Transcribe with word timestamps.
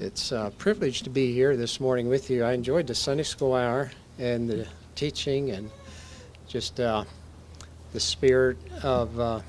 It's 0.00 0.30
a 0.30 0.52
privilege 0.58 1.02
to 1.02 1.10
be 1.10 1.32
here 1.32 1.56
this 1.56 1.80
morning 1.80 2.08
with 2.08 2.30
you. 2.30 2.44
I 2.44 2.52
enjoyed 2.52 2.86
the 2.86 2.94
Sunday 2.94 3.24
school 3.24 3.52
hour 3.52 3.90
and 4.16 4.48
the 4.48 4.68
teaching 4.94 5.50
and 5.50 5.72
just 6.46 6.78
uh, 6.78 7.02
the 7.92 7.98
spirit 7.98 8.58
of 8.84 9.18
uh, 9.18 9.40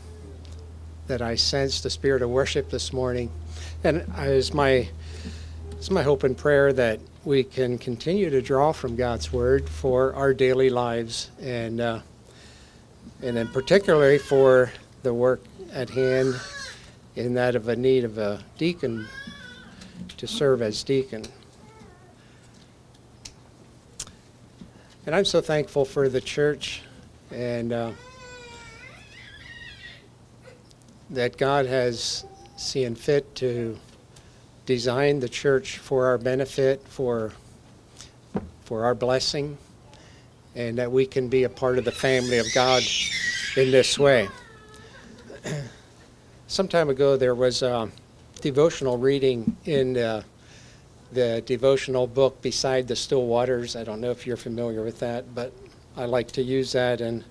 that 1.05 1.21
I 1.21 1.35
sensed, 1.35 1.83
the 1.83 1.91
spirit 1.91 2.23
of 2.23 2.31
worship 2.31 2.71
this 2.71 2.91
morning. 2.91 3.31
And 3.83 4.03
it's 4.17 4.51
my 4.51 4.89
it's 5.73 5.91
my 5.91 6.01
hope 6.01 6.23
and 6.23 6.35
prayer 6.35 6.73
that 6.73 6.99
we 7.25 7.43
can 7.43 7.77
continue 7.77 8.31
to 8.31 8.41
draw 8.41 8.71
from 8.71 8.95
God's 8.95 9.31
word 9.31 9.69
for 9.69 10.15
our 10.15 10.33
daily 10.33 10.71
lives 10.71 11.29
and 11.39 11.79
uh, 11.79 11.99
and 13.21 13.37
then 13.37 13.49
particularly 13.49 14.17
for 14.17 14.71
the 15.03 15.13
work 15.13 15.43
at 15.71 15.91
hand 15.91 16.41
in 17.15 17.35
that 17.35 17.55
of 17.55 17.67
a 17.67 17.75
need 17.75 18.03
of 18.03 18.17
a 18.17 18.43
deacon 18.57 19.07
to 20.19 20.27
serve 20.27 20.61
as 20.61 20.83
deacon. 20.83 21.23
And 25.05 25.15
I'm 25.15 25.23
so 25.23 25.39
thankful 25.39 25.85
for 25.85 26.09
the 26.09 26.19
church 26.19 26.81
and 27.31 27.71
uh, 27.71 27.91
that 31.09 31.37
God 31.37 31.65
has 31.67 32.25
seen 32.57 32.95
fit 32.95 33.33
to 33.35 33.79
design 34.65 35.21
the 35.21 35.29
church 35.29 35.77
for 35.77 36.07
our 36.07 36.17
benefit, 36.17 36.85
for, 36.89 37.31
for 38.65 38.83
our 38.83 38.93
blessing, 38.93 39.57
and 40.53 40.77
that 40.77 40.91
we 40.91 41.05
can 41.05 41.29
be 41.29 41.45
a 41.45 41.49
part 41.49 41.77
of 41.77 41.85
the 41.85 41.93
family 41.93 42.39
of 42.39 42.45
God 42.53 42.83
in 43.55 43.71
this 43.71 43.97
way. 43.97 44.27
Some 46.47 46.67
time 46.67 46.89
ago, 46.89 47.15
there 47.15 47.35
was 47.35 47.61
a 47.61 47.89
devotional 48.39 48.97
reading 48.97 49.55
in 49.65 49.97
uh, 49.97 50.23
the 51.11 51.41
devotional 51.45 52.07
book 52.07 52.41
Beside 52.41 52.87
the 52.87 52.95
Still 52.95 53.25
Waters. 53.25 53.75
I 53.75 53.83
don't 53.83 54.01
know 54.01 54.11
if 54.11 54.25
you're 54.25 54.37
familiar 54.37 54.83
with 54.83 54.99
that, 54.99 55.33
but 55.35 55.53
I 55.97 56.05
like 56.05 56.31
to 56.33 56.41
use 56.41 56.71
that. 56.73 57.01
And 57.01 57.23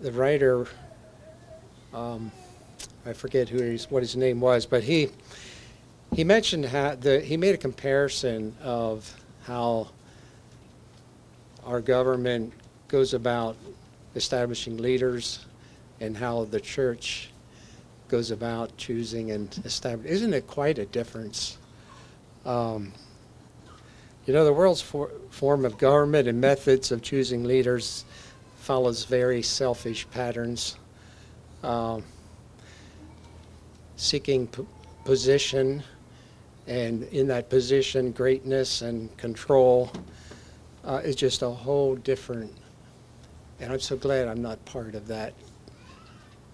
the 0.00 0.12
writer, 0.12 0.66
um, 1.92 2.32
I 3.06 3.12
forget 3.12 3.48
who 3.48 3.62
he's, 3.62 3.90
what 3.90 4.02
his 4.02 4.16
name 4.16 4.40
was, 4.40 4.66
but 4.66 4.82
he 4.82 5.10
he 6.14 6.22
mentioned 6.22 6.64
how 6.66 6.94
the, 6.94 7.20
he 7.20 7.36
made 7.36 7.54
a 7.56 7.58
comparison 7.58 8.54
of 8.62 9.12
how 9.44 9.88
our 11.64 11.80
government 11.80 12.52
goes 12.86 13.14
about 13.14 13.56
establishing 14.14 14.76
leaders 14.76 15.44
and 16.00 16.16
how 16.16 16.44
the 16.44 16.60
church 16.60 17.30
goes 18.08 18.30
about 18.30 18.76
choosing 18.76 19.30
and 19.30 19.60
establishing. 19.64 20.12
Isn't 20.12 20.34
it 20.34 20.46
quite 20.46 20.78
a 20.78 20.86
difference? 20.86 21.58
Um, 22.44 22.92
you 24.26 24.32
know, 24.32 24.44
the 24.44 24.52
world's 24.52 24.80
for, 24.80 25.10
form 25.30 25.64
of 25.64 25.78
government 25.78 26.28
and 26.28 26.40
methods 26.40 26.92
of 26.92 27.02
choosing 27.02 27.44
leaders 27.44 28.04
follows 28.56 29.04
very 29.04 29.42
selfish 29.42 30.08
patterns, 30.10 30.76
um, 31.62 32.02
seeking 33.96 34.46
p- 34.46 34.66
position, 35.04 35.82
and 36.66 37.02
in 37.04 37.26
that 37.28 37.50
position, 37.50 38.10
greatness 38.12 38.80
and 38.80 39.14
control 39.18 39.92
uh, 40.84 41.00
is 41.04 41.14
just 41.14 41.42
a 41.42 41.50
whole 41.50 41.94
different. 41.94 42.52
And 43.60 43.72
I'm 43.72 43.80
so 43.80 43.96
glad 43.96 44.28
I'm 44.28 44.40
not 44.40 44.64
part 44.64 44.94
of 44.94 45.06
that 45.08 45.34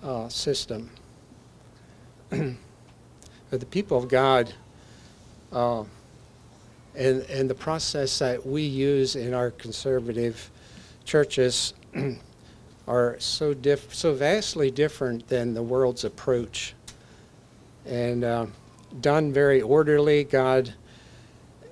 uh, 0.02 0.28
system. 0.28 0.90
the 3.50 3.66
people 3.70 3.98
of 3.98 4.08
God 4.08 4.52
uh, 5.52 5.84
and, 6.94 7.22
and 7.22 7.50
the 7.50 7.54
process 7.54 8.18
that 8.20 8.44
we 8.46 8.62
use 8.62 9.16
in 9.16 9.34
our 9.34 9.50
conservative 9.50 10.50
churches 11.04 11.74
are 12.88 13.16
so 13.18 13.54
diff- 13.54 13.94
so 13.94 14.14
vastly 14.14 14.70
different 14.70 15.26
than 15.28 15.54
the 15.54 15.62
world's 15.62 16.04
approach, 16.04 16.74
and 17.86 18.24
uh, 18.24 18.46
done 19.00 19.32
very 19.32 19.60
orderly. 19.60 20.24
God 20.24 20.72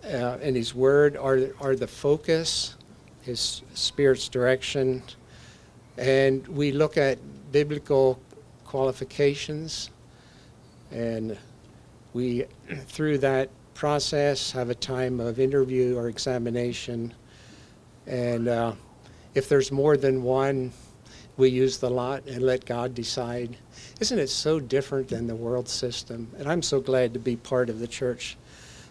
uh, 0.05 0.39
and 0.43 0.57
His 0.57 0.75
Word 0.75 1.17
are 1.17 1.51
are 1.61 1.77
the 1.77 1.87
focus, 1.87 2.77
His 3.23 3.63
Spirit's 3.75 4.29
direction, 4.29 5.03
and 5.97 6.47
we 6.49 6.73
look 6.73 6.97
at 6.97 7.19
biblical 7.53 8.21
qualifications, 8.65 9.91
and 10.91 11.37
we 12.13 12.47
through 12.87 13.19
that 13.19 13.51
process 13.75 14.51
have 14.53 14.71
a 14.71 14.75
time 14.75 15.21
of 15.21 15.39
interview 15.39 15.97
or 15.97 16.09
examination, 16.09 17.15
and 18.07 18.49
uh, 18.49 18.73
if 19.35 19.49
there's 19.49 19.71
more 19.71 19.97
than 19.97 20.23
one, 20.23 20.73
we 21.37 21.49
use 21.49 21.79
the 21.79 21.89
lot 21.89 22.27
and 22.27 22.43
let 22.43 22.65
God 22.65 22.95
decide. 22.95 23.57
Isn't 24.01 24.19
it 24.19 24.29
so 24.29 24.59
different 24.59 25.09
than 25.09 25.27
the 25.27 25.37
world 25.37 25.69
system? 25.69 26.29
And 26.39 26.49
I'm 26.49 26.63
so 26.63 26.81
glad 26.81 27.15
to 27.15 27.21
be 27.21 27.37
part 27.37 27.71
of 27.71 27.79
the 27.79 27.87
church 27.87 28.37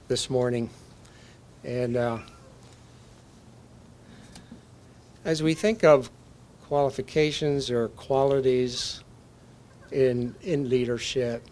this 0.08 0.30
morning. 0.30 0.70
And 1.64 1.98
uh, 1.98 2.20
as 5.26 5.44
we 5.44 5.54
think 5.54 5.84
of 5.84 6.10
qualifications 6.68 7.70
or 7.70 7.90
qualities 7.90 9.04
in 9.92 10.36
in 10.42 10.70
leadership, 10.70 11.44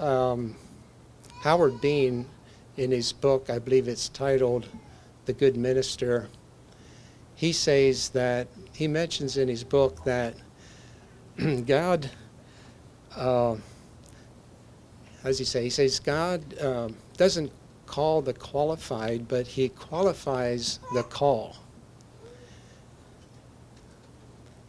um, 0.00 0.56
Howard 1.42 1.80
Bean, 1.80 2.26
in 2.76 2.90
his 2.90 3.12
book, 3.12 3.50
I 3.50 3.58
believe 3.58 3.88
it's 3.88 4.08
titled 4.08 4.66
"The 5.26 5.32
Good 5.32 5.56
Minister," 5.56 6.28
he 7.34 7.52
says 7.52 8.10
that 8.10 8.48
he 8.72 8.88
mentions 8.88 9.36
in 9.36 9.48
his 9.48 9.64
book 9.64 10.04
that 10.04 10.34
God, 11.66 12.10
uh, 13.14 13.56
does 15.22 15.38
he 15.38 15.44
say? 15.44 15.64
He 15.64 15.70
says 15.70 16.00
God 16.00 16.58
uh, 16.58 16.88
doesn't 17.16 17.52
call 17.86 18.22
the 18.22 18.32
qualified, 18.32 19.26
but 19.28 19.46
he 19.46 19.68
qualifies 19.68 20.78
the 20.94 21.02
call. 21.02 21.56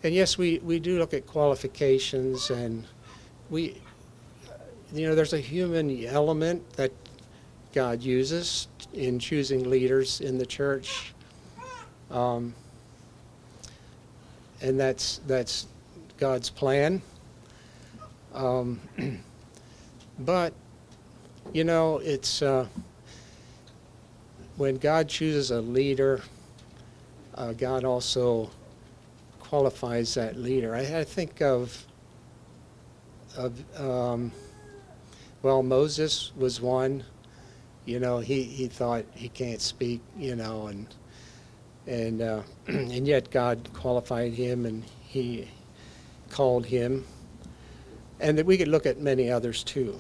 And 0.04 0.16
yes, 0.16 0.38
we, 0.38 0.58
we 0.60 0.80
do 0.80 0.98
look 0.98 1.14
at 1.14 1.28
qualifications, 1.28 2.50
and 2.50 2.86
we, 3.52 3.80
you 4.94 5.08
know, 5.08 5.16
there's 5.16 5.34
a 5.34 5.40
human 5.40 6.06
element 6.06 6.70
that 6.74 6.92
God 7.74 8.02
uses 8.02 8.68
in 8.94 9.20
choosing 9.20 9.70
leaders 9.70 10.22
in 10.22 10.38
the 10.38 10.46
church. 10.46 11.14
Um, 12.10 12.54
and 14.62 14.80
that's 14.80 15.22
that's 15.28 15.68
God's 16.18 16.50
plan. 16.50 17.02
Um, 18.34 18.80
but 20.20 20.54
you 21.54 21.64
know, 21.64 22.00
it's 22.00 22.42
uh, 22.42 22.68
when 24.58 24.76
God 24.78 25.08
chooses 25.08 25.52
a 25.52 25.62
leader, 25.62 26.22
uh, 27.36 27.54
God 27.54 27.84
also 27.84 28.50
qualifies 29.40 30.14
that 30.14 30.38
leader. 30.38 30.76
I, 30.76 31.00
I 31.00 31.04
think 31.04 31.42
of 31.42 31.86
of 33.38 33.80
um, 33.80 34.32
well, 35.44 35.64
Moses 35.64 36.32
was 36.38 36.62
one. 36.62 37.04
You 37.86 38.00
know, 38.00 38.20
he, 38.20 38.44
he 38.44 38.68
thought 38.68 39.06
he 39.14 39.30
can't 39.30 39.62
speak. 39.62 40.02
You 40.18 40.36
know, 40.36 40.68
and 40.68 40.88
and 41.88 42.22
uh, 42.22 42.42
and 42.68 43.08
yet 43.08 43.32
God 43.32 43.70
qualified 43.74 44.34
him, 44.34 44.66
and 44.66 44.84
He 45.02 45.48
called 46.30 46.66
him, 46.66 47.06
and 48.20 48.38
that 48.38 48.46
we 48.46 48.58
could 48.58 48.68
look 48.68 48.86
at 48.86 49.00
many 49.00 49.30
others 49.30 49.64
too. 49.64 50.00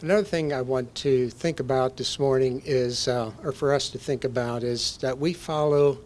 Another 0.00 0.22
thing 0.22 0.52
I 0.52 0.62
want 0.62 0.94
to 0.96 1.28
think 1.28 1.58
about 1.58 1.96
this 1.96 2.20
morning 2.20 2.62
is, 2.64 3.08
uh, 3.08 3.32
or 3.42 3.50
for 3.50 3.74
us 3.74 3.88
to 3.90 3.98
think 3.98 4.22
about, 4.22 4.62
is 4.62 4.96
that 4.98 5.18
we 5.18 5.32
follow. 5.32 5.98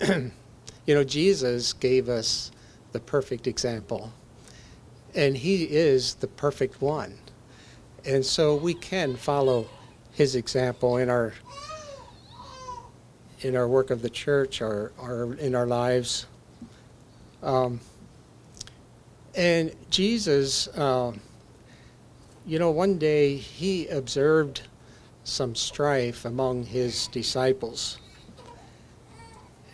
you 0.08 0.30
know, 0.88 1.04
Jesus 1.04 1.74
gave 1.74 2.08
us 2.08 2.50
the 2.92 3.00
perfect 3.00 3.46
example, 3.46 4.12
and 5.14 5.36
He 5.36 5.64
is 5.64 6.14
the 6.14 6.28
perfect 6.28 6.80
one. 6.80 7.18
And 8.04 8.24
so 8.24 8.54
we 8.56 8.74
can 8.74 9.16
follow 9.16 9.68
his 10.12 10.34
example 10.34 10.96
in 10.96 11.08
our 11.08 11.32
in 13.42 13.56
our 13.56 13.66
work 13.66 13.90
of 13.90 14.02
the 14.02 14.10
church 14.10 14.60
or, 14.60 14.92
or 14.98 15.34
in 15.34 15.54
our 15.54 15.66
lives. 15.66 16.26
Um, 17.42 17.80
and 19.34 19.74
Jesus, 19.88 20.68
uh, 20.68 21.12
you 22.44 22.58
know, 22.58 22.70
one 22.70 22.98
day 22.98 23.36
he 23.36 23.86
observed 23.88 24.62
some 25.24 25.54
strife 25.54 26.26
among 26.26 26.64
his 26.64 27.06
disciples. 27.06 27.96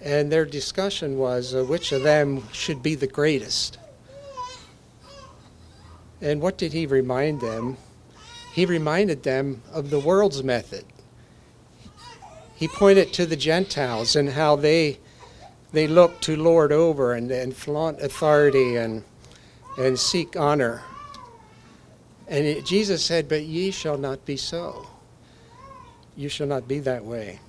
And 0.02 0.30
their 0.30 0.44
discussion 0.44 1.18
was 1.18 1.54
uh, 1.54 1.64
which 1.64 1.92
of 1.92 2.02
them 2.02 2.42
should 2.52 2.82
be 2.82 2.94
the 2.94 3.06
greatest. 3.06 3.78
And 6.20 6.40
what 6.40 6.58
did 6.58 6.72
he 6.72 6.86
remind 6.86 7.40
them? 7.40 7.76
He 8.52 8.64
reminded 8.64 9.22
them 9.22 9.62
of 9.72 9.90
the 9.90 10.00
world's 10.00 10.42
method. 10.42 10.84
He 12.54 12.68
pointed 12.68 13.12
to 13.14 13.26
the 13.26 13.36
Gentiles 13.36 14.16
and 14.16 14.30
how 14.30 14.56
they 14.56 14.98
they 15.72 15.86
look 15.86 16.20
to 16.22 16.36
lord 16.36 16.72
over 16.72 17.12
and, 17.12 17.30
and 17.30 17.54
flaunt 17.54 18.00
authority 18.00 18.76
and 18.76 19.04
and 19.76 19.98
seek 19.98 20.36
honor. 20.36 20.82
And 22.28 22.46
it, 22.46 22.64
Jesus 22.64 23.04
said, 23.04 23.28
But 23.28 23.44
ye 23.44 23.70
shall 23.70 23.98
not 23.98 24.24
be 24.24 24.36
so. 24.36 24.88
You 26.16 26.28
shall 26.28 26.46
not 26.46 26.66
be 26.66 26.78
that 26.80 27.04
way. 27.04 27.40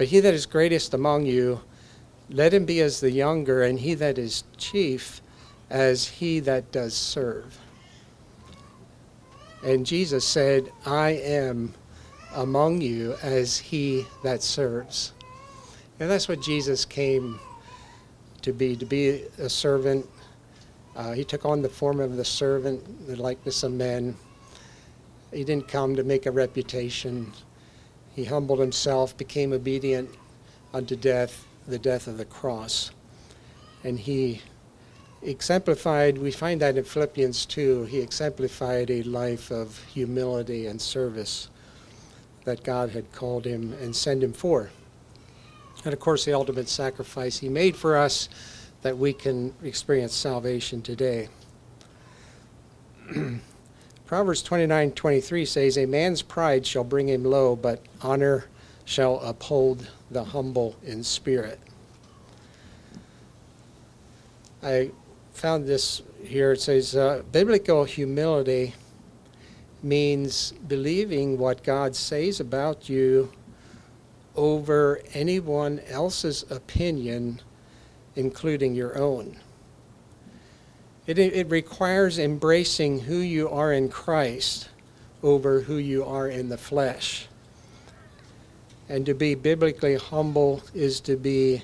But 0.00 0.08
he 0.08 0.20
that 0.20 0.32
is 0.32 0.46
greatest 0.46 0.94
among 0.94 1.26
you, 1.26 1.60
let 2.30 2.54
him 2.54 2.64
be 2.64 2.80
as 2.80 3.00
the 3.00 3.10
younger, 3.10 3.62
and 3.62 3.78
he 3.78 3.92
that 3.92 4.16
is 4.16 4.44
chief 4.56 5.20
as 5.68 6.08
he 6.08 6.40
that 6.40 6.72
does 6.72 6.94
serve. 6.94 7.58
And 9.62 9.84
Jesus 9.84 10.24
said, 10.24 10.72
I 10.86 11.10
am 11.10 11.74
among 12.34 12.80
you 12.80 13.16
as 13.22 13.58
he 13.58 14.06
that 14.22 14.42
serves. 14.42 15.12
And 15.98 16.10
that's 16.10 16.28
what 16.28 16.40
Jesus 16.40 16.86
came 16.86 17.38
to 18.40 18.54
be, 18.54 18.76
to 18.76 18.86
be 18.86 19.24
a 19.36 19.50
servant. 19.50 20.08
Uh, 20.96 21.12
he 21.12 21.24
took 21.24 21.44
on 21.44 21.60
the 21.60 21.68
form 21.68 22.00
of 22.00 22.16
the 22.16 22.24
servant, 22.24 23.06
the 23.06 23.16
likeness 23.16 23.62
of 23.64 23.72
men. 23.72 24.16
He 25.30 25.44
didn't 25.44 25.68
come 25.68 25.94
to 25.96 26.04
make 26.04 26.24
a 26.24 26.30
reputation. 26.30 27.34
He 28.20 28.26
humbled 28.26 28.60
himself, 28.60 29.16
became 29.16 29.50
obedient 29.54 30.10
unto 30.74 30.94
death, 30.94 31.46
the 31.66 31.78
death 31.78 32.06
of 32.06 32.18
the 32.18 32.26
cross. 32.26 32.90
And 33.82 33.98
he 33.98 34.42
exemplified, 35.22 36.18
we 36.18 36.30
find 36.30 36.60
that 36.60 36.76
in 36.76 36.84
Philippians 36.84 37.46
2, 37.46 37.84
he 37.84 38.00
exemplified 38.00 38.90
a 38.90 39.02
life 39.04 39.50
of 39.50 39.82
humility 39.84 40.66
and 40.66 40.82
service 40.82 41.48
that 42.44 42.62
God 42.62 42.90
had 42.90 43.10
called 43.10 43.46
him 43.46 43.72
and 43.80 43.96
sent 43.96 44.22
him 44.22 44.34
for. 44.34 44.68
And 45.86 45.94
of 45.94 45.98
course, 45.98 46.26
the 46.26 46.34
ultimate 46.34 46.68
sacrifice 46.68 47.38
he 47.38 47.48
made 47.48 47.74
for 47.74 47.96
us 47.96 48.28
that 48.82 48.98
we 48.98 49.14
can 49.14 49.54
experience 49.62 50.12
salvation 50.12 50.82
today. 50.82 51.30
Proverbs 54.10 54.42
29:23 54.42 55.44
says, 55.44 55.78
"A 55.78 55.86
man's 55.86 56.20
pride 56.20 56.66
shall 56.66 56.82
bring 56.82 57.08
him 57.08 57.22
low, 57.22 57.54
but 57.54 57.78
honor 58.02 58.46
shall 58.84 59.20
uphold 59.20 59.86
the 60.10 60.24
humble 60.24 60.74
in 60.82 61.04
spirit." 61.04 61.60
I 64.64 64.90
found 65.32 65.68
this 65.68 66.02
here. 66.24 66.50
It 66.50 66.60
says, 66.60 66.96
uh, 66.96 67.22
"Biblical 67.30 67.84
humility 67.84 68.74
means 69.80 70.54
believing 70.66 71.38
what 71.38 71.62
God 71.62 71.94
says 71.94 72.40
about 72.40 72.88
you 72.88 73.30
over 74.34 75.00
anyone 75.14 75.78
else's 75.88 76.44
opinion, 76.50 77.42
including 78.16 78.74
your 78.74 78.98
own. 78.98 79.36
It, 81.06 81.18
it 81.18 81.48
requires 81.48 82.18
embracing 82.18 83.00
who 83.00 83.16
you 83.16 83.48
are 83.48 83.72
in 83.72 83.88
Christ 83.88 84.68
over 85.22 85.60
who 85.60 85.76
you 85.76 86.04
are 86.04 86.28
in 86.28 86.48
the 86.48 86.58
flesh. 86.58 87.26
And 88.88 89.06
to 89.06 89.14
be 89.14 89.34
biblically 89.34 89.96
humble 89.96 90.62
is 90.74 91.00
to 91.02 91.16
be 91.16 91.62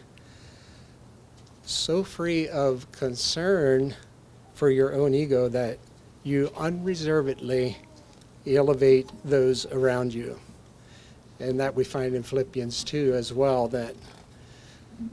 so 1.64 2.04
free 2.04 2.48
of 2.48 2.90
concern 2.92 3.94
for 4.54 4.70
your 4.70 4.94
own 4.94 5.12
ego 5.14 5.48
that 5.48 5.78
you 6.22 6.50
unreservedly 6.56 7.76
elevate 8.46 9.10
those 9.24 9.66
around 9.66 10.14
you. 10.14 10.38
And 11.40 11.60
that 11.60 11.74
we 11.74 11.84
find 11.84 12.14
in 12.14 12.22
Philippians 12.22 12.84
2 12.84 13.12
as 13.14 13.32
well, 13.32 13.68
that 13.68 13.94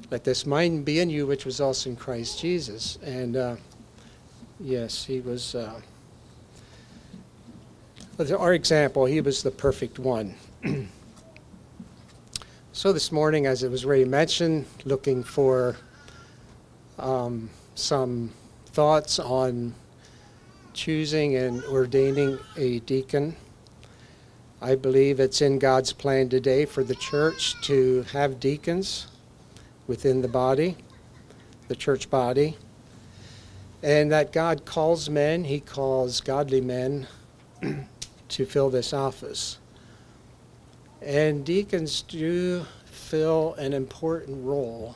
let 0.09 0.23
this 0.23 0.45
mind 0.45 0.85
be 0.85 0.99
in 0.99 1.09
you, 1.09 1.27
which 1.27 1.45
was 1.45 1.59
also 1.59 1.89
in 1.89 1.95
Christ 1.95 2.39
Jesus. 2.39 2.97
And 3.03 3.35
uh, 3.35 3.55
yes, 4.59 5.05
he 5.05 5.19
was, 5.19 5.55
uh, 5.55 5.79
our 8.37 8.53
example, 8.53 9.05
he 9.05 9.21
was 9.21 9.43
the 9.43 9.51
perfect 9.51 9.99
one. 9.99 10.35
so 12.71 12.93
this 12.93 13.11
morning, 13.11 13.45
as 13.45 13.63
it 13.63 13.69
was 13.69 13.85
already 13.85 14.05
mentioned, 14.05 14.65
looking 14.85 15.23
for 15.23 15.77
um, 16.99 17.49
some 17.75 18.31
thoughts 18.67 19.19
on 19.19 19.73
choosing 20.73 21.35
and 21.35 21.63
ordaining 21.65 22.39
a 22.57 22.79
deacon. 22.79 23.35
I 24.61 24.75
believe 24.75 25.19
it's 25.19 25.41
in 25.41 25.59
God's 25.59 25.93
plan 25.93 26.29
today 26.29 26.65
for 26.65 26.83
the 26.83 26.95
church 26.95 27.61
to 27.63 28.03
have 28.13 28.39
deacons 28.39 29.07
within 29.87 30.21
the 30.21 30.27
body, 30.27 30.77
the 31.67 31.75
church 31.75 32.09
body, 32.09 32.57
and 33.83 34.09
that 34.13 34.31
God 34.31 34.65
calls 34.65 35.09
men, 35.09 35.43
He 35.43 35.59
calls 35.59 36.21
godly 36.21 36.61
men 36.61 37.05
to 38.29 38.45
fill 38.45 38.69
this 38.69 38.93
office. 38.93 39.59
And 41.01 41.45
deacons 41.45 42.01
do 42.01 42.65
fill 42.85 43.55
an 43.55 43.73
important 43.73 44.43
role 44.45 44.95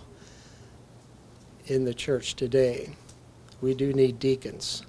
in 1.65 1.83
the 1.83 1.93
church 1.93 2.35
today. 2.35 2.95
We 3.59 3.73
do 3.73 3.91
need 3.91 4.19
deacons. 4.19 4.83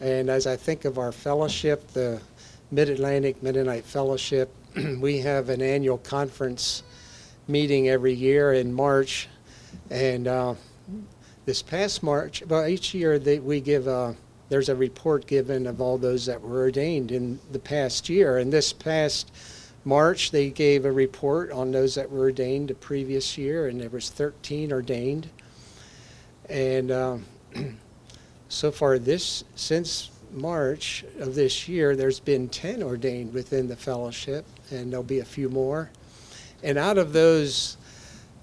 And 0.00 0.30
as 0.30 0.46
I 0.46 0.56
think 0.56 0.86
of 0.86 0.98
our 0.98 1.12
fellowship, 1.12 1.86
the 1.88 2.22
Mid 2.70 2.88
Atlantic 2.88 3.42
Mennonite 3.42 3.84
Fellowship, 3.84 4.54
we 5.00 5.18
have 5.18 5.50
an 5.50 5.60
annual 5.60 5.98
conference 5.98 6.82
meeting 7.46 7.90
every 7.90 8.14
year 8.14 8.54
in 8.54 8.72
March. 8.72 9.28
And 9.90 10.28
uh, 10.28 10.54
this 11.48 11.62
past 11.62 12.02
March, 12.02 12.42
well, 12.46 12.68
each 12.68 12.92
year 12.92 13.18
they, 13.18 13.38
we 13.38 13.58
give 13.58 13.86
a, 13.86 14.14
there's 14.50 14.68
a 14.68 14.74
report 14.74 15.26
given 15.26 15.66
of 15.66 15.80
all 15.80 15.96
those 15.96 16.26
that 16.26 16.42
were 16.42 16.58
ordained 16.58 17.10
in 17.10 17.40
the 17.50 17.58
past 17.58 18.10
year. 18.10 18.36
And 18.36 18.52
this 18.52 18.70
past 18.70 19.32
March, 19.82 20.30
they 20.30 20.50
gave 20.50 20.84
a 20.84 20.92
report 20.92 21.50
on 21.50 21.72
those 21.72 21.94
that 21.94 22.10
were 22.10 22.20
ordained 22.20 22.68
the 22.68 22.74
previous 22.74 23.38
year, 23.38 23.66
and 23.66 23.80
there 23.80 23.88
was 23.88 24.10
13 24.10 24.70
ordained. 24.70 25.30
And 26.50 26.90
uh, 26.90 27.16
so 28.50 28.70
far 28.70 28.98
this 28.98 29.42
since 29.54 30.10
March 30.30 31.02
of 31.18 31.34
this 31.34 31.66
year, 31.66 31.96
there's 31.96 32.20
been 32.20 32.50
10 32.50 32.82
ordained 32.82 33.32
within 33.32 33.68
the 33.68 33.76
fellowship, 33.76 34.44
and 34.70 34.92
there'll 34.92 35.02
be 35.02 35.20
a 35.20 35.24
few 35.24 35.48
more. 35.48 35.88
And 36.62 36.76
out 36.76 36.98
of 36.98 37.14
those, 37.14 37.78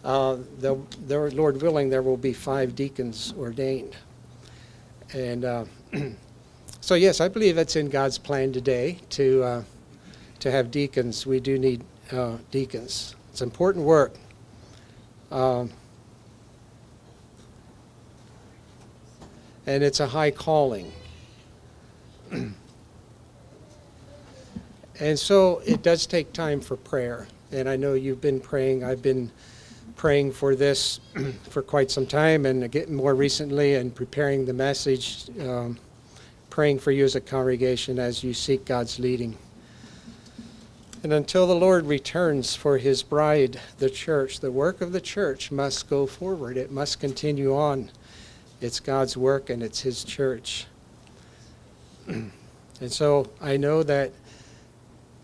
uh, 0.05 0.37
Lord 0.61 1.61
willing, 1.61 1.89
there 1.89 2.03
will 2.03 2.15
be 2.15 2.31
five 2.31 2.75
deacons 2.75 3.33
ordained. 3.37 3.95
And 5.13 5.43
uh, 5.43 5.65
so, 6.79 6.93
yes, 6.93 7.19
I 7.19 7.27
believe 7.27 7.57
it's 7.57 7.75
in 7.75 7.89
God's 7.89 8.19
plan 8.19 8.53
today 8.53 8.99
to 9.09 9.43
uh, 9.43 9.63
to 10.39 10.51
have 10.51 10.69
deacons. 10.69 11.25
We 11.25 11.39
do 11.39 11.57
need 11.57 11.83
uh, 12.11 12.37
deacons. 12.51 13.15
It's 13.31 13.41
important 13.41 13.83
work. 13.83 14.13
Um, 15.31 15.71
and 19.65 19.83
it's 19.83 19.99
a 19.99 20.07
high 20.07 20.29
calling. 20.29 20.91
and 22.31 22.53
so 25.17 25.63
it 25.65 25.81
does 25.81 26.05
take 26.05 26.31
time 26.31 26.61
for 26.61 26.75
prayer. 26.77 27.27
And 27.51 27.67
I 27.67 27.75
know 27.75 27.95
you've 27.95 28.21
been 28.21 28.39
praying. 28.39 28.83
I've 28.83 29.01
been 29.01 29.31
praying 29.95 30.31
for 30.31 30.55
this 30.55 30.99
for 31.49 31.61
quite 31.61 31.91
some 31.91 32.05
time, 32.05 32.45
and 32.45 32.69
getting 32.71 32.95
more 32.95 33.15
recently, 33.15 33.75
and 33.75 33.93
preparing 33.93 34.45
the 34.45 34.53
message, 34.53 35.29
um, 35.41 35.77
praying 36.49 36.79
for 36.79 36.91
you 36.91 37.03
as 37.03 37.15
a 37.15 37.21
congregation 37.21 37.99
as 37.99 38.23
you 38.23 38.33
seek 38.33 38.65
God's 38.65 38.99
leading. 38.99 39.37
And 41.03 41.13
until 41.13 41.45
the 41.45 41.55
Lord 41.55 41.85
returns 41.85 42.55
for 42.55 42.79
his 42.79 43.03
bride, 43.03 43.59
the 43.77 43.89
church, 43.89 44.39
the 44.39 44.51
work 44.51 44.81
of 44.81 44.91
the 44.91 45.01
church 45.01 45.51
must 45.51 45.87
go 45.87 46.07
forward. 46.07 46.57
It 46.57 46.71
must 46.71 46.99
continue 46.99 47.55
on. 47.55 47.91
It's 48.61 48.79
God's 48.79 49.17
work 49.17 49.49
and 49.49 49.61
it's 49.61 49.81
His 49.81 50.03
church. 50.03 50.65
and 52.07 52.31
so 52.87 53.29
I 53.41 53.57
know 53.57 53.83
that 53.83 54.11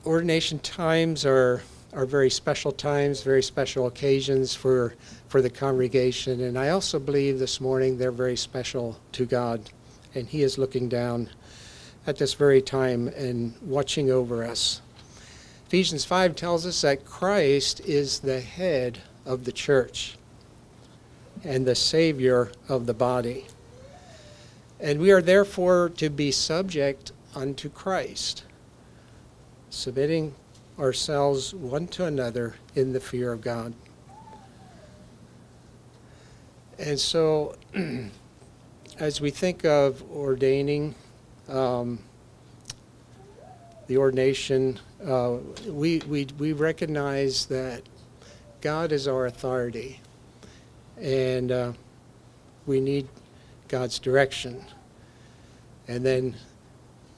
ordination 0.05 0.59
times 0.59 1.25
are, 1.25 1.63
are 1.93 2.05
very 2.05 2.29
special 2.29 2.71
times, 2.71 3.21
very 3.21 3.43
special 3.43 3.87
occasions 3.87 4.55
for, 4.55 4.95
for 5.27 5.41
the 5.41 5.49
congregation. 5.49 6.41
And 6.41 6.57
I 6.57 6.69
also 6.69 6.99
believe 6.99 7.39
this 7.39 7.59
morning 7.59 7.97
they're 7.97 8.11
very 8.11 8.37
special 8.37 8.99
to 9.13 9.25
God. 9.25 9.69
And 10.15 10.27
He 10.27 10.43
is 10.43 10.57
looking 10.57 10.87
down 10.87 11.29
at 12.07 12.17
this 12.17 12.33
very 12.33 12.61
time 12.61 13.07
and 13.09 13.53
watching 13.61 14.09
over 14.09 14.43
us. 14.43 14.81
Ephesians 15.67 16.03
5 16.03 16.35
tells 16.35 16.65
us 16.65 16.81
that 16.81 17.05
Christ 17.05 17.79
is 17.81 18.19
the 18.19 18.41
head 18.41 18.99
of 19.25 19.45
the 19.45 19.51
church 19.51 20.17
and 21.43 21.65
the 21.65 21.75
Savior 21.75 22.51
of 22.67 22.85
the 22.85 22.93
body. 22.93 23.45
And 24.79 24.99
we 24.99 25.11
are 25.11 25.21
therefore 25.21 25.89
to 25.97 26.09
be 26.09 26.31
subject 26.31 27.11
unto 27.35 27.69
Christ, 27.69 28.43
submitting 29.69 30.33
ourselves 30.81 31.53
one 31.53 31.87
to 31.87 32.05
another 32.05 32.55
in 32.75 32.91
the 32.91 32.99
fear 32.99 33.31
of 33.31 33.41
God. 33.41 33.73
And 36.79 36.99
so, 36.99 37.55
as 38.99 39.21
we 39.21 39.29
think 39.29 39.63
of 39.63 40.03
ordaining, 40.11 40.95
um, 41.47 41.99
the 43.85 43.97
ordination, 43.97 44.79
uh, 45.05 45.37
we, 45.67 45.99
we, 46.07 46.27
we 46.39 46.53
recognize 46.53 47.45
that 47.45 47.83
God 48.61 48.91
is 48.91 49.07
our 49.07 49.27
authority, 49.27 49.99
and 50.99 51.51
uh, 51.51 51.73
we 52.65 52.81
need 52.81 53.07
God's 53.67 53.99
direction. 53.99 54.63
And 55.87 56.03
then 56.03 56.35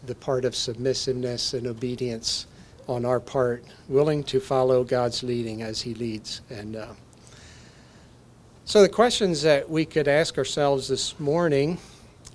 the 0.06 0.16
part 0.16 0.44
of 0.44 0.54
submissiveness 0.54 1.54
and 1.54 1.68
obedience 1.68 2.48
on 2.88 3.06
our 3.06 3.20
part, 3.20 3.64
willing 3.88 4.24
to 4.26 4.40
follow 4.40 4.84
God's 4.84 5.24
leading 5.24 5.62
as 5.62 5.82
He 5.82 5.94
leads. 5.94 6.42
And 6.50 6.76
uh, 6.76 6.88
so 8.66 8.82
the 8.82 8.90
questions 8.90 9.42
that 9.42 9.70
we 9.70 9.86
could 9.86 10.08
ask 10.08 10.38
ourselves 10.38 10.88
this 10.88 11.20
morning 11.20 11.78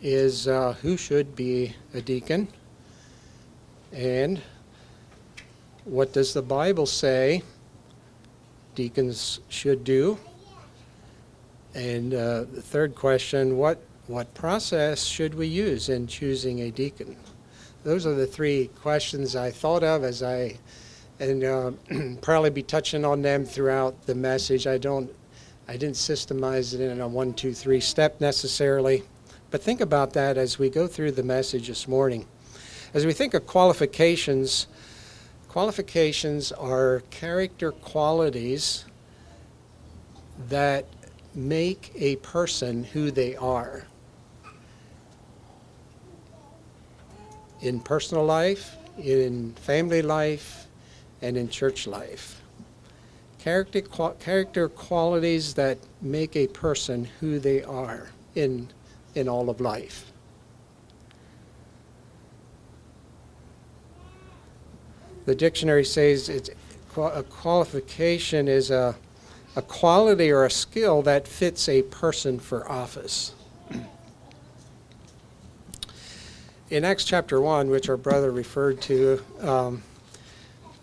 is 0.03 0.47
uh, 0.47 0.75
who 0.83 0.97
should 0.97 1.35
be 1.35 1.75
a 1.95 2.01
deacon? 2.01 2.49
And 3.93 4.41
what 5.85 6.13
does 6.13 6.35
the 6.35 6.43
Bible 6.43 6.87
say 6.87 7.43
deacons 8.75 9.41
should 9.49 9.85
do? 9.85 10.19
And 11.75 12.15
uh, 12.15 12.45
the 12.53 12.63
third 12.63 12.95
question, 12.95 13.57
what, 13.57 13.83
what 14.07 14.33
process 14.35 15.05
should 15.05 15.35
we 15.35 15.47
use 15.47 15.89
in 15.89 16.07
choosing 16.07 16.61
a 16.61 16.71
deacon? 16.71 17.17
Those 17.89 18.05
are 18.05 18.13
the 18.13 18.27
three 18.27 18.69
questions 18.83 19.35
I 19.35 19.51
thought 19.51 19.83
of 19.83 20.05
as 20.05 20.23
I, 20.23 20.59
and 21.21 21.43
uh, 21.43 21.71
probably 22.21 22.51
be 22.51 22.63
touching 22.63 23.03
on 23.03 23.23
them 23.23 23.47
throughout 23.47 24.05
the 24.05 24.15
message. 24.15 24.67
I 24.67 24.77
don't, 24.77 25.11
I 25.67 25.79
didn't 25.79 25.95
systemize 25.95 26.75
it 26.75 26.83
in 26.83 27.01
a 27.01 27.09
one, 27.09 27.33
two, 27.33 27.55
three 27.55 27.81
step 27.81 28.21
necessarily, 28.21 29.05
but 29.51 29.63
think 29.63 29.81
about 29.81 30.13
that 30.13 30.37
as 30.37 30.59
we 30.59 30.69
go 30.69 30.87
through 30.87 31.13
the 31.13 31.23
message 31.23 31.69
this 31.69 31.89
morning. 31.89 32.27
As 32.93 33.07
we 33.07 33.15
think 33.15 33.33
of 33.33 33.47
qualifications, 33.47 34.67
qualifications 35.49 36.53
are 36.53 37.03
character 37.09 37.73
qualities 37.73 38.85
that 40.51 40.85
make 41.35 41.91
a 41.95 42.17
person 42.17 42.85
who 42.85 43.11
they 43.11 43.35
are. 43.37 43.87
In 47.61 47.81
personal 47.81 48.25
life, 48.25 48.77
in 48.99 49.53
family 49.55 50.03
life, 50.03 50.67
and 51.23 51.37
in 51.37 51.49
church 51.49 51.87
life. 51.87 52.41
Character, 53.39 53.83
character 54.21 54.69
qualities 54.69 55.55
that 55.55 55.79
make 56.03 56.37
a 56.37 56.47
person 56.49 57.09
who 57.21 57.39
they 57.39 57.63
are 57.63 58.09
in, 58.35 58.69
in 59.15 59.29
all 59.29 59.51
of 59.51 59.61
life. 59.61 60.13
the 65.29 65.35
dictionary 65.35 65.85
says 65.85 66.31
it's 66.31 66.49
a 66.97 67.23
qualification 67.23 68.49
is 68.49 68.71
a, 68.71 68.97
a 69.57 69.61
quality 69.61 70.31
or 70.31 70.47
a 70.47 70.51
skill 70.51 71.03
that 71.03 71.29
fits 71.29 71.69
a 71.69 71.83
person 71.83 72.39
for 72.39 72.67
office. 72.67 73.35
In 76.71 76.85
Acts 76.85 77.05
chapter 77.05 77.41
1, 77.41 77.71
which 77.71 77.89
our 77.89 77.97
brother 77.97 78.31
referred 78.31 78.83
to, 78.83 79.25
um, 79.41 79.83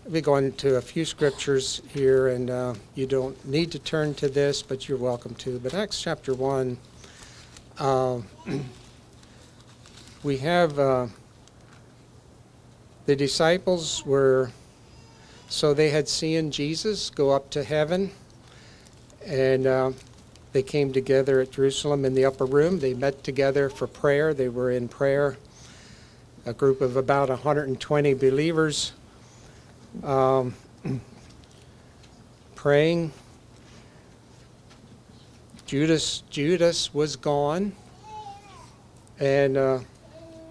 we 0.09 0.19
go 0.19 0.37
into 0.37 0.77
a 0.77 0.81
few 0.81 1.05
scriptures 1.05 1.83
here, 1.89 2.29
and 2.29 2.49
uh, 2.49 2.73
you 2.95 3.05
don't 3.05 3.45
need 3.45 3.71
to 3.73 3.77
turn 3.77 4.15
to 4.15 4.27
this, 4.27 4.63
but 4.63 4.89
you're 4.89 4.97
welcome 4.97 5.35
to. 5.35 5.59
But 5.59 5.75
Acts 5.75 6.01
chapter 6.01 6.33
1, 6.33 6.75
uh, 7.77 8.19
we 10.23 10.37
have. 10.37 10.79
Uh, 10.79 11.07
the 13.05 13.15
disciples 13.15 14.03
were, 14.03 14.49
so 15.47 15.75
they 15.75 15.91
had 15.91 16.09
seen 16.09 16.49
Jesus 16.49 17.11
go 17.11 17.29
up 17.29 17.51
to 17.51 17.63
heaven, 17.63 18.09
and 19.23 19.67
uh, 19.67 19.91
they 20.51 20.63
came 20.63 20.91
together 20.91 21.41
at 21.41 21.51
Jerusalem 21.51 22.05
in 22.05 22.15
the 22.15 22.25
upper 22.25 22.45
room. 22.45 22.79
They 22.79 22.95
met 22.95 23.23
together 23.23 23.69
for 23.69 23.85
prayer. 23.85 24.33
They 24.33 24.49
were 24.49 24.71
in 24.71 24.87
prayer, 24.87 25.37
a 26.45 26.53
group 26.53 26.81
of 26.81 26.95
about 26.95 27.29
120 27.29 28.13
believers 28.13 28.91
um, 30.03 30.53
praying. 32.55 33.11
Judas, 35.65 36.21
Judas 36.29 36.93
was 36.93 37.15
gone, 37.15 37.73
and 39.19 39.57
uh, 39.57 39.79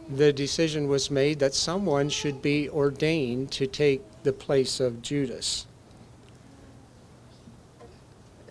the 0.08 0.32
decision 0.32 0.88
was 0.88 1.10
made 1.10 1.38
that 1.38 1.54
someone 1.54 2.08
should 2.08 2.42
be 2.42 2.68
ordained 2.68 3.52
to 3.52 3.66
take 3.68 4.02
the 4.24 4.32
place 4.32 4.80
of 4.80 5.00
Judas. 5.00 5.66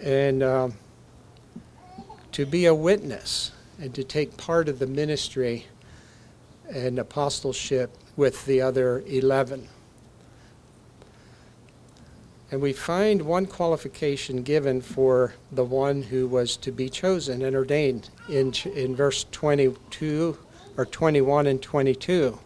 And 0.02 0.42
uh, 0.42 0.70
to 2.32 2.46
be 2.46 2.66
a 2.66 2.74
witness 2.74 3.52
and 3.80 3.94
to 3.96 4.04
take 4.04 4.38
part 4.38 4.70
of 4.70 4.80
the 4.80 4.88
ministry 4.88 5.66
and 6.70 7.00
apostleship 7.00 7.96
with 8.16 8.46
the 8.46 8.62
other 8.62 9.04
11. 9.08 9.68
And 12.52 12.62
we 12.62 12.72
find 12.72 13.24
one 13.24 13.48
qualification 13.48 14.44
given 14.44 14.82
for 14.82 15.34
the 15.52 15.64
one 15.64 16.04
who 16.04 16.28
was 16.28 16.56
to 16.58 16.72
be 16.72 16.88
chosen 16.88 17.42
and 17.42 17.56
ordained 17.56 18.10
in, 18.30 18.54
in 18.76 18.96
verse 18.96 19.26
22 19.32 20.38
or 20.78 20.86
21 20.86 21.48
and 21.48 21.62
22. 21.62 22.40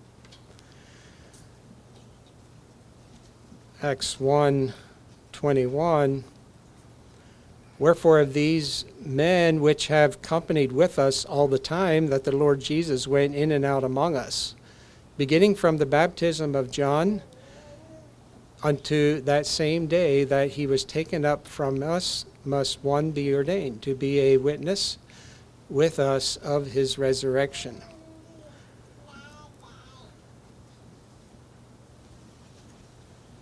Acts 3.84 4.20
1 4.20 4.74
21. 5.34 6.24
Wherefore 7.80 8.20
of 8.20 8.34
these 8.34 8.86
men 9.06 9.62
which 9.62 9.88
have 9.88 10.22
companied 10.22 10.72
with 10.72 10.98
us 10.98 11.26
all 11.26 11.48
the 11.48 11.60
time 11.60 12.08
that 12.08 12.24
the 12.24 12.36
Lord 12.36 12.60
Jesus 12.60 13.08
went 13.08 13.36
in 13.36 13.52
and 13.52 13.64
out 13.64 13.84
among 13.84 14.16
us, 14.16 14.56
beginning 15.16 15.56
from 15.56 15.78
the 15.78 15.86
baptism 15.86 16.56
of 16.56 16.72
John 16.72 17.22
unto 18.64 19.22
that 19.22 19.46
same 19.46 19.86
day 19.86 20.24
that 20.24 20.52
he 20.52 20.66
was 20.66 20.84
taken 20.84 21.24
up 21.24 21.48
from 21.48 21.84
us, 21.84 22.26
must 22.44 22.84
one 22.84 23.12
be 23.12 23.34
ordained 23.34 23.82
to 23.84 23.94
be 23.94 24.20
a 24.20 24.38
witness 24.38 24.98
with 25.70 26.00
us 26.00 26.38
of 26.38 26.68
his 26.68 26.98
resurrection. 26.98 27.82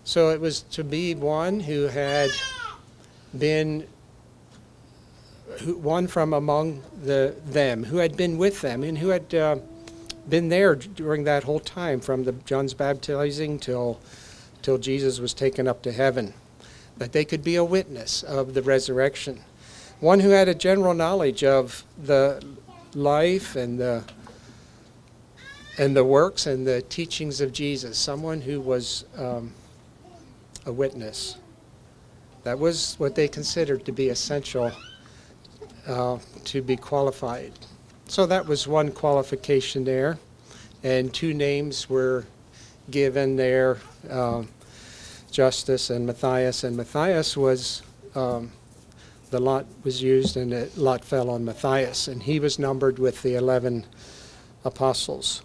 So 0.03 0.29
it 0.29 0.41
was 0.41 0.61
to 0.71 0.83
be 0.83 1.15
one 1.15 1.61
who 1.61 1.83
had 1.83 2.29
been 3.37 3.87
one 5.63 6.07
from 6.07 6.33
among 6.33 6.81
the 7.03 7.35
them 7.45 7.83
who 7.85 7.97
had 7.97 8.15
been 8.17 8.37
with 8.37 8.61
them 8.61 8.83
and 8.83 8.97
who 8.97 9.09
had 9.09 9.33
uh, 9.33 9.57
been 10.29 10.49
there 10.49 10.75
during 10.75 11.23
that 11.23 11.43
whole 11.43 11.59
time 11.59 11.99
from 11.99 12.23
the 12.23 12.31
John's 12.31 12.73
baptizing 12.73 13.59
till 13.59 13.99
till 14.61 14.77
Jesus 14.77 15.19
was 15.19 15.33
taken 15.33 15.67
up 15.67 15.81
to 15.83 15.91
heaven 15.91 16.33
that 16.97 17.11
they 17.11 17.25
could 17.25 17.43
be 17.43 17.55
a 17.55 17.63
witness 17.63 18.23
of 18.23 18.53
the 18.53 18.61
resurrection 18.61 19.41
one 19.99 20.19
who 20.19 20.29
had 20.29 20.47
a 20.49 20.55
general 20.55 20.93
knowledge 20.93 21.43
of 21.43 21.83
the 22.03 22.43
life 22.93 23.55
and 23.55 23.79
the 23.79 24.03
and 25.77 25.95
the 25.95 26.03
works 26.03 26.47
and 26.47 26.65
the 26.65 26.81
teachings 26.83 27.41
of 27.41 27.51
Jesus 27.51 27.97
someone 27.97 28.41
who 28.41 28.61
was 28.61 29.05
um, 29.17 29.53
a 30.65 30.71
witness. 30.71 31.37
That 32.43 32.59
was 32.59 32.95
what 32.97 33.15
they 33.15 33.27
considered 33.27 33.85
to 33.85 33.91
be 33.91 34.09
essential 34.09 34.71
uh, 35.87 36.17
to 36.45 36.61
be 36.61 36.75
qualified. 36.75 37.51
So 38.07 38.25
that 38.27 38.45
was 38.45 38.67
one 38.67 38.91
qualification 38.91 39.83
there. 39.83 40.17
And 40.83 41.13
two 41.13 41.33
names 41.33 41.89
were 41.89 42.25
given 42.91 43.35
there 43.35 43.79
um, 44.09 44.47
Justus 45.31 45.89
and 45.89 46.05
Matthias. 46.05 46.63
And 46.63 46.77
Matthias 46.77 47.35
was, 47.35 47.81
um, 48.13 48.51
the 49.31 49.39
lot 49.39 49.65
was 49.83 50.01
used 50.01 50.37
and 50.37 50.51
the 50.51 50.69
lot 50.75 51.03
fell 51.03 51.29
on 51.29 51.43
Matthias. 51.43 52.07
And 52.07 52.23
he 52.23 52.39
was 52.39 52.59
numbered 52.59 52.99
with 52.99 53.21
the 53.23 53.35
11 53.35 53.85
apostles. 54.63 55.41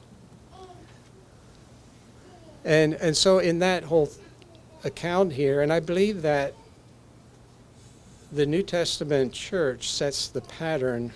And, 2.64 2.94
and 2.94 3.16
so 3.16 3.38
in 3.38 3.58
that 3.60 3.84
whole 3.84 4.10
account 4.84 5.32
here, 5.32 5.62
and 5.62 5.72
I 5.72 5.80
believe 5.80 6.22
that 6.22 6.54
the 8.32 8.46
New 8.46 8.62
Testament 8.62 9.32
church 9.32 9.90
sets 9.90 10.28
the 10.28 10.40
pattern 10.40 11.12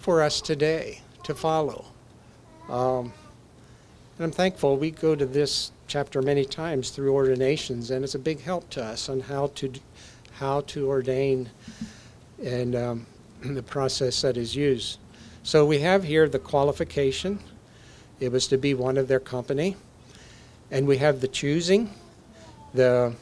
for 0.00 0.20
us 0.22 0.40
today 0.40 1.00
to 1.22 1.34
follow. 1.34 1.84
Um, 2.68 3.12
and 4.18 4.24
I'm 4.24 4.32
thankful 4.32 4.76
we 4.76 4.90
go 4.90 5.14
to 5.14 5.24
this 5.24 5.70
chapter 5.86 6.20
many 6.20 6.44
times 6.44 6.90
through 6.90 7.12
ordinations, 7.14 7.92
and 7.92 8.04
it's 8.04 8.16
a 8.16 8.18
big 8.18 8.40
help 8.40 8.68
to 8.70 8.82
us 8.82 9.08
on 9.08 9.20
how 9.20 9.48
to 9.54 9.72
how 10.32 10.62
to 10.62 10.88
ordain 10.88 11.48
and 12.42 12.74
um, 12.74 13.06
the 13.42 13.62
process 13.62 14.22
that 14.22 14.36
is 14.36 14.56
used. 14.56 14.98
So 15.44 15.64
we 15.64 15.78
have 15.80 16.02
here 16.02 16.28
the 16.28 16.38
qualification. 16.38 17.38
It 18.18 18.32
was 18.32 18.48
to 18.48 18.58
be 18.58 18.74
one 18.74 18.96
of 18.96 19.06
their 19.06 19.20
company, 19.20 19.76
and 20.72 20.88
we 20.88 20.98
have 20.98 21.20
the 21.20 21.28
choosing, 21.28 21.92
the 22.74 23.14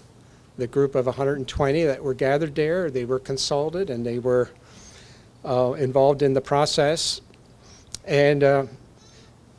the 0.61 0.67
group 0.67 0.95
of 0.95 1.07
120 1.07 1.85
that 1.85 2.03
were 2.03 2.15
gathered 2.15 2.55
there. 2.55 2.91
They 2.91 3.05
were 3.05 3.19
consulted 3.19 3.91
and 3.91 4.07
they 4.07 4.19
were 4.19 4.51
uh, 5.45 5.73
involved 5.73 6.23
in 6.23 6.35
the 6.35 6.41
process, 6.41 7.21
and 8.05 8.45
uh, 8.45 8.67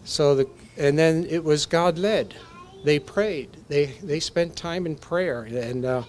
so 0.05 0.36
the 0.36 0.50
and 0.77 0.98
then 0.98 1.25
it 1.29 1.43
was 1.43 1.65
God 1.65 1.98
led. 1.98 2.36
They 2.84 3.00
prayed. 3.00 3.50
They 3.67 3.88
they 4.03 4.20
spent 4.20 4.55
time 4.55 4.86
in 4.86 4.96
prayer 4.96 5.43
and 5.43 5.86
uh, 5.86 6.03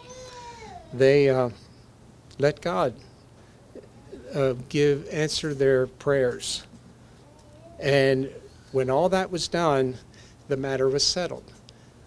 they 0.93 1.31
uh, 1.31 1.51
let 2.39 2.61
God 2.61 2.95
uh, 4.35 4.55
give 4.69 5.09
answer 5.11 5.55
their 5.55 5.87
prayers. 5.87 6.65
And 7.81 8.31
when 8.73 8.91
all 8.91 9.09
that 9.09 9.31
was 9.31 9.49
done, 9.49 9.97
the 10.49 10.57
matter 10.57 10.89
was 10.89 11.05
settled. 11.05 11.51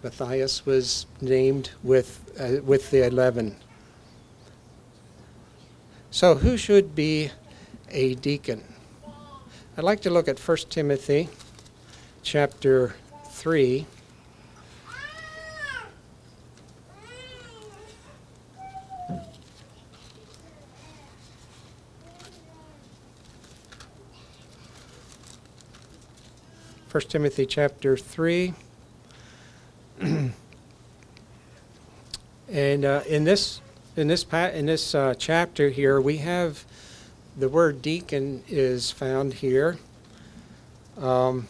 Matthias 0.06 0.68
was 0.68 1.08
named 1.20 1.72
with 1.82 2.32
uh, 2.40 2.62
with 2.64 2.92
the 2.92 3.04
eleven. 3.08 3.56
So 6.12 6.36
who 6.36 6.58
should 6.58 6.94
be 6.94 7.32
a 7.90 8.14
deacon? 8.14 8.64
I'd 9.76 9.84
like 9.84 10.02
to 10.02 10.12
look 10.12 10.28
at 10.28 10.38
1 10.38 10.58
Timothy 10.70 11.28
chapter 12.22 12.94
3. 13.32 13.88
First 26.90 27.10
Timothy 27.10 27.48
chapter 27.48 27.98
3. 27.98 28.54
Uh, 32.56 33.04
in 33.06 33.26
this 33.26 33.60
in 33.98 34.08
this 34.08 34.24
pa- 34.24 34.48
in 34.54 34.66
this 34.66 34.96
uh, 34.96 35.14
chapter 35.18 35.68
here, 35.68 36.00
we 36.00 36.18
have 36.18 36.64
the 37.36 37.50
word 37.50 37.82
deacon 37.82 38.44
is 38.48 38.92
found 38.92 39.34
here. 39.34 39.78
Um, 40.98 41.50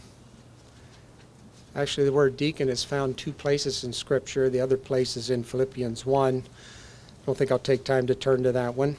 actually, 1.75 2.05
the 2.05 2.11
word 2.11 2.37
deacon 2.37 2.69
is 2.69 2.83
found 2.83 3.19
two 3.19 3.31
places 3.31 3.83
in 3.83 3.93
Scripture. 3.93 4.49
The 4.49 4.59
other 4.59 4.77
place 4.77 5.15
is 5.15 5.29
in 5.29 5.43
Philippians 5.43 6.07
1. 6.07 6.37
I 6.37 7.25
don't 7.27 7.37
think 7.37 7.51
I'll 7.51 7.59
take 7.59 7.83
time 7.83 8.07
to 8.07 8.15
turn 8.15 8.41
to 8.41 8.51
that 8.53 8.73
one, 8.73 8.97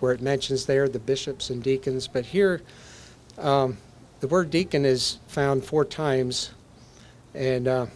where 0.00 0.12
it 0.12 0.20
mentions 0.20 0.66
there 0.66 0.86
the 0.86 0.98
bishops 0.98 1.48
and 1.48 1.62
deacons. 1.62 2.08
But 2.08 2.26
here, 2.26 2.60
um, 3.38 3.78
the 4.20 4.28
word 4.28 4.50
deacon 4.50 4.84
is 4.84 5.16
found 5.28 5.64
four 5.64 5.86
times. 5.86 6.50
And 7.32 7.66
uh, 7.66 7.86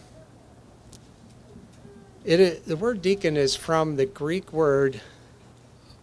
it 2.25 2.41
is, 2.41 2.61
the 2.61 2.77
word 2.77 3.03
deacon 3.03 3.37
is 3.37 3.57
from 3.57 3.97
the 3.97 4.07
Greek 4.07 4.53
word 4.53 5.01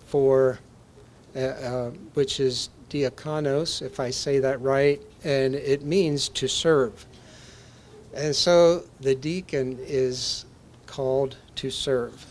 for 0.07 0.59
uh, 1.35 1.39
uh, 1.39 1.89
which 2.15 2.39
is 2.39 2.69
diakonos, 2.89 3.81
if 3.81 3.99
I 3.99 4.09
say 4.09 4.39
that 4.39 4.59
right, 4.61 4.99
and 5.23 5.53
it 5.53 5.83
means 5.83 6.27
to 6.29 6.47
serve. 6.47 7.05
And 8.13 8.36
so 8.36 8.84
the 8.99 9.13
deacon 9.13 9.77
is 9.79 10.45
called 10.88 11.38
to 11.55 11.69
serve. 11.69 12.25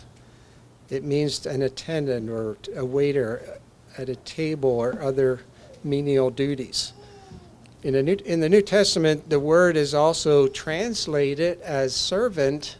It 0.90 1.05
means 1.05 1.46
an 1.46 1.62
attendant 1.62 2.29
or 2.29 2.57
a 2.74 2.85
waiter 2.85 3.61
at 3.96 4.09
a 4.09 4.16
table 4.16 4.70
or 4.70 5.01
other 5.01 5.40
menial 5.85 6.31
duties. 6.31 6.92
In 7.85 7.92
New, 8.05 8.16
in 8.24 8.40
the 8.40 8.48
New 8.48 8.62
Testament, 8.62 9.31
the 9.31 9.38
word 9.38 9.77
is 9.77 9.94
also 9.94 10.48
translated 10.48 11.61
as 11.61 11.94
servant 11.94 12.79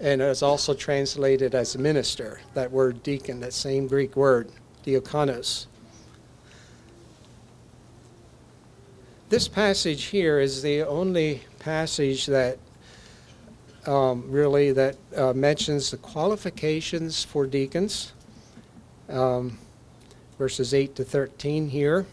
and 0.00 0.20
it's 0.22 0.42
also 0.42 0.74
translated 0.74 1.54
as 1.54 1.76
minister. 1.76 2.40
That 2.54 2.70
word 2.70 3.02
deacon, 3.02 3.40
that 3.40 3.52
same 3.52 3.88
Greek 3.88 4.16
word 4.16 4.50
diakonos. 4.84 5.66
This 9.28 9.48
passage 9.48 10.04
here 10.04 10.40
is 10.40 10.62
the 10.62 10.82
only 10.82 11.42
passage 11.58 12.26
that 12.26 12.58
um, 13.86 14.30
really 14.30 14.72
that 14.72 14.96
uh, 15.16 15.32
mentions 15.32 15.90
the 15.90 15.96
qualifications 15.96 17.24
for 17.24 17.46
deacons. 17.46 18.12
Um, 19.08 19.58
verses 20.38 20.72
8 20.72 20.94
to 20.96 21.04
13 21.04 21.68
here 21.68 22.06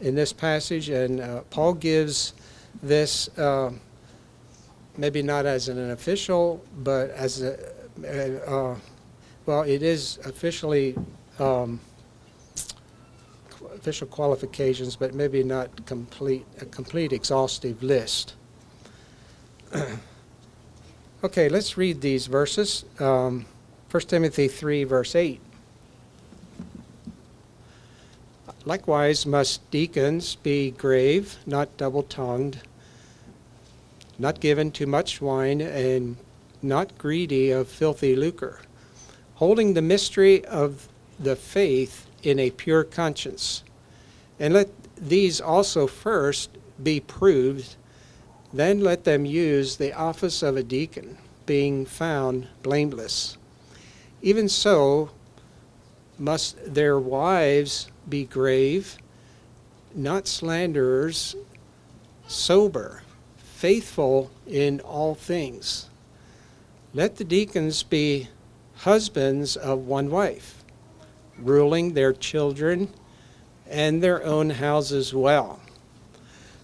in 0.00 0.14
this 0.14 0.32
passage, 0.32 0.88
and 0.88 1.20
uh, 1.20 1.40
Paul 1.50 1.74
gives 1.74 2.32
this 2.82 3.28
uh, 3.36 3.72
maybe 4.98 5.22
not 5.22 5.46
as 5.46 5.68
an 5.68 5.90
official, 5.90 6.62
but 6.82 7.10
as 7.10 7.40
a 7.40 7.56
uh, 8.46 8.74
well, 9.46 9.62
it 9.62 9.82
is 9.82 10.18
officially 10.24 10.94
um, 11.38 11.80
official 13.74 14.06
qualifications, 14.06 14.94
but 14.94 15.14
maybe 15.14 15.42
not 15.42 15.86
complete 15.86 16.44
a 16.60 16.66
complete 16.66 17.12
exhaustive 17.12 17.82
list. 17.82 18.34
okay, 21.24 21.48
let's 21.48 21.78
read 21.78 22.00
these 22.02 22.26
verses. 22.26 22.84
Um, 22.98 23.46
1 23.90 24.02
Timothy 24.02 24.48
3, 24.48 24.84
verse 24.84 25.14
8. 25.14 25.40
Likewise, 28.66 29.24
must 29.24 29.70
deacons 29.70 30.34
be 30.36 30.72
grave, 30.72 31.38
not 31.46 31.74
double 31.78 32.02
tongued, 32.02 32.60
not 34.18 34.40
given 34.40 34.70
to 34.72 34.86
much 34.86 35.20
wine, 35.20 35.60
and 35.60 36.16
not 36.60 36.98
greedy 36.98 37.50
of 37.50 37.68
filthy 37.68 38.16
lucre, 38.16 38.60
holding 39.36 39.74
the 39.74 39.82
mystery 39.82 40.44
of 40.46 40.88
the 41.18 41.36
faith 41.36 42.06
in 42.22 42.38
a 42.38 42.50
pure 42.50 42.84
conscience. 42.84 43.62
And 44.40 44.54
let 44.54 44.68
these 44.96 45.40
also 45.40 45.86
first 45.86 46.50
be 46.82 47.00
proved, 47.00 47.76
then 48.52 48.80
let 48.80 49.04
them 49.04 49.24
use 49.24 49.76
the 49.76 49.92
office 49.92 50.42
of 50.42 50.56
a 50.56 50.62
deacon, 50.62 51.18
being 51.46 51.86
found 51.86 52.48
blameless. 52.62 53.36
Even 54.20 54.48
so, 54.48 55.10
must 56.18 56.56
their 56.74 56.98
wives 56.98 57.88
be 58.08 58.24
grave, 58.24 58.98
not 59.94 60.26
slanderers, 60.26 61.36
sober, 62.26 63.02
faithful 63.58 64.30
in 64.46 64.78
all 64.82 65.16
things. 65.16 65.86
Let 66.94 67.16
the 67.16 67.24
deacons 67.24 67.82
be 67.82 68.28
husbands 68.76 69.56
of 69.56 69.80
one 69.80 70.10
wife 70.10 70.62
ruling 71.36 71.92
their 71.92 72.12
children 72.12 72.88
and 73.68 74.00
their 74.00 74.24
own 74.24 74.50
houses 74.50 75.12
well. 75.12 75.58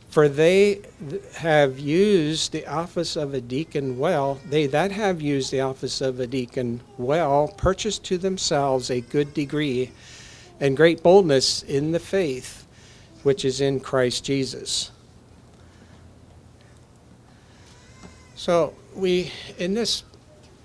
For 0.09 0.29
they 0.29 0.83
have 1.39 1.81
used 1.81 2.53
the 2.53 2.65
office 2.69 3.17
of 3.17 3.35
a 3.35 3.41
deacon 3.41 3.99
well, 3.99 4.39
they 4.49 4.69
that 4.69 4.93
have 4.93 5.21
used 5.21 5.51
the 5.51 5.63
office 5.63 6.01
of 6.01 6.21
a 6.21 6.29
deacon 6.29 6.81
well, 6.97 7.53
purchased 7.57 8.05
to 8.05 8.19
themselves 8.19 8.89
a 8.89 9.01
good 9.01 9.35
degree 9.35 9.91
and 10.61 10.77
great 10.77 11.03
boldness 11.03 11.65
in 11.65 11.91
the 11.91 11.99
faith 11.99 12.65
which 13.25 13.45
is 13.45 13.61
in 13.61 13.81
Christ 13.81 14.25
Jesus. 14.25 14.93
So, 18.45 18.75
we, 18.95 19.33
in 19.57 19.73
this 19.73 20.03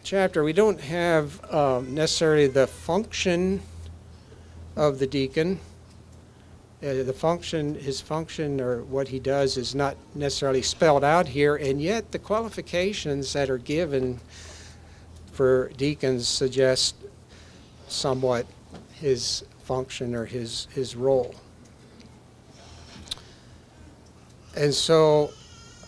chapter, 0.04 0.44
we 0.44 0.52
don't 0.52 0.82
have 0.82 1.42
um, 1.50 1.96
necessarily 1.96 2.48
the 2.48 2.68
function 2.68 3.62
of 4.76 5.00
the 5.00 5.08
deacon. 5.08 5.62
Uh, 6.84 7.04
the 7.04 7.14
function, 7.14 7.76
his 7.76 8.02
function 8.02 8.60
or 8.60 8.84
what 8.84 9.08
he 9.08 9.18
does 9.18 9.56
is 9.56 9.76
not 9.76 9.96
necessarily 10.14 10.62
spelled 10.62 11.06
out 11.06 11.30
here, 11.30 11.56
and 11.56 11.82
yet 11.82 12.12
the 12.12 12.20
qualifications 12.20 13.32
that 13.32 13.50
are 13.50 13.58
given 13.58 14.20
for 15.32 15.72
deacons 15.78 16.28
suggest 16.28 16.96
somewhat 17.88 18.46
his 18.92 19.46
function 19.64 20.16
or 20.16 20.26
his, 20.26 20.68
his 20.74 20.98
role. 20.98 21.34
And 24.58 24.74
so 24.74 25.32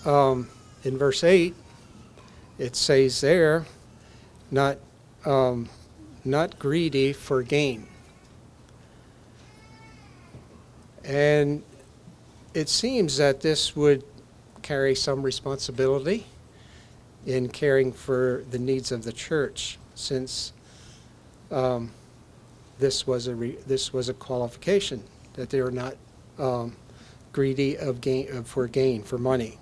um, 0.05 0.47
in 0.85 0.97
verse 0.97 1.25
8, 1.25 1.53
it 2.57 2.75
says 2.75 3.21
there, 3.21 3.65
not, 4.49 4.77
um, 5.25 5.69
not 6.23 6.59
greedy 6.59 7.13
for 7.13 7.43
gain 7.43 7.87
And 11.03 11.63
it 12.53 12.69
seems 12.69 13.17
that 13.17 13.41
this 13.41 13.75
would 13.75 14.03
carry 14.61 14.95
some 14.95 15.21
responsibility 15.23 16.25
in 17.25 17.49
caring 17.49 17.91
for 17.91 18.43
the 18.51 18.59
needs 18.59 18.91
of 18.91 19.03
the 19.03 19.11
church, 19.11 19.79
since 19.95 20.53
um, 21.51 21.91
this 22.79 23.05
was 23.05 23.27
a 23.27 23.35
re- 23.35 23.57
this 23.67 23.93
was 23.93 24.09
a 24.09 24.13
qualification 24.13 25.03
that 25.33 25.49
they 25.49 25.61
were 25.61 25.71
not 25.71 25.95
um, 26.37 26.75
greedy 27.31 27.77
of 27.77 28.01
gain 28.01 28.31
of, 28.35 28.47
for 28.47 28.67
gain 28.67 29.03
for 29.03 29.17
money. 29.17 29.57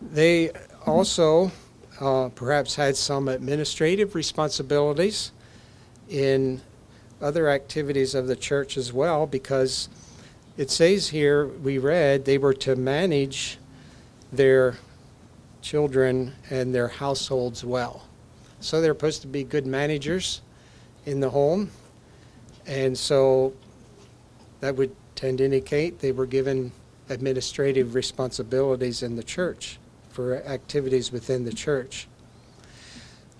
They 0.00 0.50
also 0.86 1.50
uh, 2.00 2.28
perhaps 2.34 2.74
had 2.74 2.96
some 2.96 3.28
administrative 3.28 4.14
responsibilities 4.14 5.32
in 6.08 6.60
other 7.20 7.48
activities 7.48 8.14
of 8.14 8.26
the 8.26 8.36
church 8.36 8.76
as 8.76 8.92
well, 8.92 9.26
because 9.26 9.88
it 10.56 10.70
says 10.70 11.08
here 11.08 11.46
we 11.46 11.78
read 11.78 12.24
they 12.24 12.38
were 12.38 12.54
to 12.54 12.76
manage 12.76 13.58
their 14.32 14.76
children 15.62 16.34
and 16.50 16.74
their 16.74 16.88
households 16.88 17.64
well. 17.64 18.06
So 18.60 18.80
they're 18.80 18.94
supposed 18.94 19.22
to 19.22 19.28
be 19.28 19.44
good 19.44 19.66
managers 19.66 20.42
in 21.06 21.20
the 21.20 21.30
home. 21.30 21.70
And 22.66 22.96
so 22.96 23.54
that 24.60 24.76
would 24.76 24.94
tend 25.14 25.38
to 25.38 25.44
indicate 25.44 26.00
they 26.00 26.12
were 26.12 26.26
given 26.26 26.72
administrative 27.08 27.94
responsibilities 27.94 29.02
in 29.02 29.16
the 29.16 29.22
church 29.22 29.78
for 30.14 30.36
activities 30.44 31.10
within 31.10 31.44
the 31.44 31.52
church. 31.52 32.06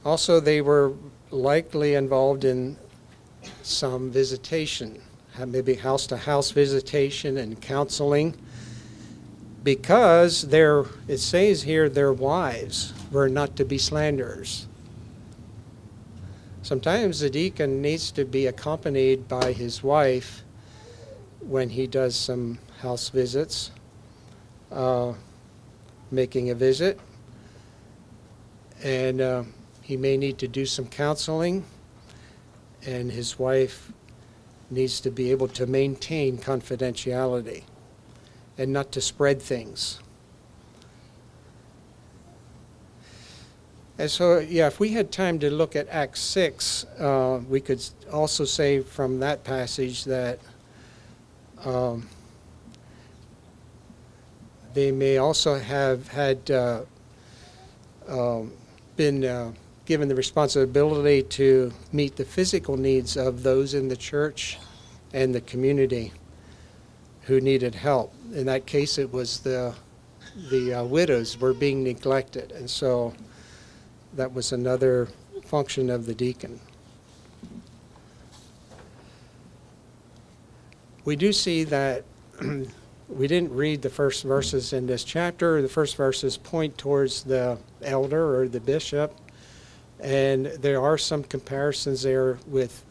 Also, 0.05 0.41
they 0.41 0.61
were 0.61 0.93
likely 1.31 1.95
involved 1.95 2.45
in 2.45 2.77
some 3.63 4.11
visitation, 4.11 5.01
maybe 5.47 5.75
house 5.75 6.05
to 6.09 6.17
house 6.17 6.51
visitation 6.51 7.37
and 7.37 7.61
counseling, 7.61 8.37
because 9.63 10.43
their, 10.43 10.85
it 11.07 11.19
says 11.19 11.63
here, 11.63 11.89
their 11.89 12.13
wives 12.13 12.93
were 13.13 13.29
not 13.29 13.55
to 13.55 13.65
be 13.65 13.79
slanderers. 13.79 14.67
Sometimes 16.63 17.21
the 17.21 17.31
deacon 17.31 17.81
needs 17.81 18.11
to 18.11 18.25
be 18.25 18.47
accompanied 18.47 19.29
by 19.29 19.53
his 19.53 19.81
wife 19.81 20.43
when 21.41 21.71
he 21.71 21.87
does 21.87 22.17
some 22.17 22.59
house 22.81 23.11
visits, 23.11 23.71
uh, 24.73 25.13
making 26.11 26.51
a 26.51 26.55
visit. 26.55 26.99
And 28.83 29.21
uh, 29.21 29.45
he 29.83 29.97
may 29.97 30.17
need 30.17 30.39
to 30.39 30.49
do 30.49 30.67
some 30.67 30.87
counseling, 30.87 31.65
and 32.87 33.11
his 33.11 33.39
wife 33.39 33.93
needs 34.71 35.01
to 35.01 35.11
be 35.11 35.31
able 35.31 35.49
to 35.49 35.67
maintain 35.67 36.39
confidentiality 36.39 37.65
and 38.59 38.73
not 38.73 38.93
to 38.93 39.01
spread 39.01 39.41
things. 39.41 40.01
And 43.97 44.11
so, 44.11 44.39
yeah, 44.39 44.67
if 44.67 44.81
we 44.81 44.89
had 44.89 45.13
time 45.13 45.39
to 45.39 45.51
look 45.51 45.77
at 45.77 45.89
Acts 45.89 46.21
6, 46.21 46.85
uh, 46.99 47.41
we 47.49 47.61
could 47.61 47.85
also 48.13 48.45
say 48.45 48.81
from 48.81 49.21
that 49.21 49.45
passage 49.45 50.05
that 50.05 50.41
um, 51.65 52.09
they 54.75 54.91
may 54.91 55.19
also 55.19 55.59
have 55.59 56.09
had 56.09 56.51
uh, 56.51 56.83
um, 58.09 58.53
been 58.97 59.25
uh, 59.25 59.53
given 59.87 60.09
the 60.09 60.15
responsibility 60.15 61.23
to 61.23 61.73
meet 61.93 62.17
the 62.17 62.25
physical 62.25 62.77
needs 62.77 63.17
of 63.17 63.43
those 63.43 63.75
in 63.75 63.89
the 63.89 63.97
church 63.97 64.59
and 65.13 65.35
the 65.35 65.41
community 65.43 66.13
who 67.23 67.41
needed 67.41 67.75
help. 67.75 68.13
In 68.35 68.47
that 68.47 68.67
case, 68.67 68.99
it 68.99 69.13
was 69.13 69.41
the 69.41 69.75
the 70.51 70.75
uh, 70.75 70.85
widows 70.85 71.39
were 71.39 71.55
being 71.55 71.85
neglected, 71.85 72.51
and 72.51 72.69
so 72.69 73.15
that 74.15 74.33
was 74.33 74.51
another 74.51 75.09
function 75.45 75.89
of 75.89 76.07
the 76.07 76.15
deacon. 76.15 76.59
We 81.05 81.15
do 81.15 81.33
see 81.33 81.63
that 81.65 82.05
we 83.09 83.27
didn't 83.27 83.53
read 83.53 83.83
the 83.83 83.91
first 83.91 84.25
verses 84.25 84.73
in 84.73 84.87
this 84.87 85.05
chapter. 85.05 85.61
The 85.61 85.69
first 85.69 85.97
verses 85.97 86.37
point 86.37 86.79
towards 86.79 87.25
the 87.25 87.59
elder 87.83 88.41
or 88.41 88.49
the 88.49 88.61
bishop, 88.61 89.15
and 90.01 90.47
there 90.47 90.81
are 90.81 90.99
some 90.99 91.23
comparisons 91.23 92.03
there 92.03 92.39
with 92.47 92.85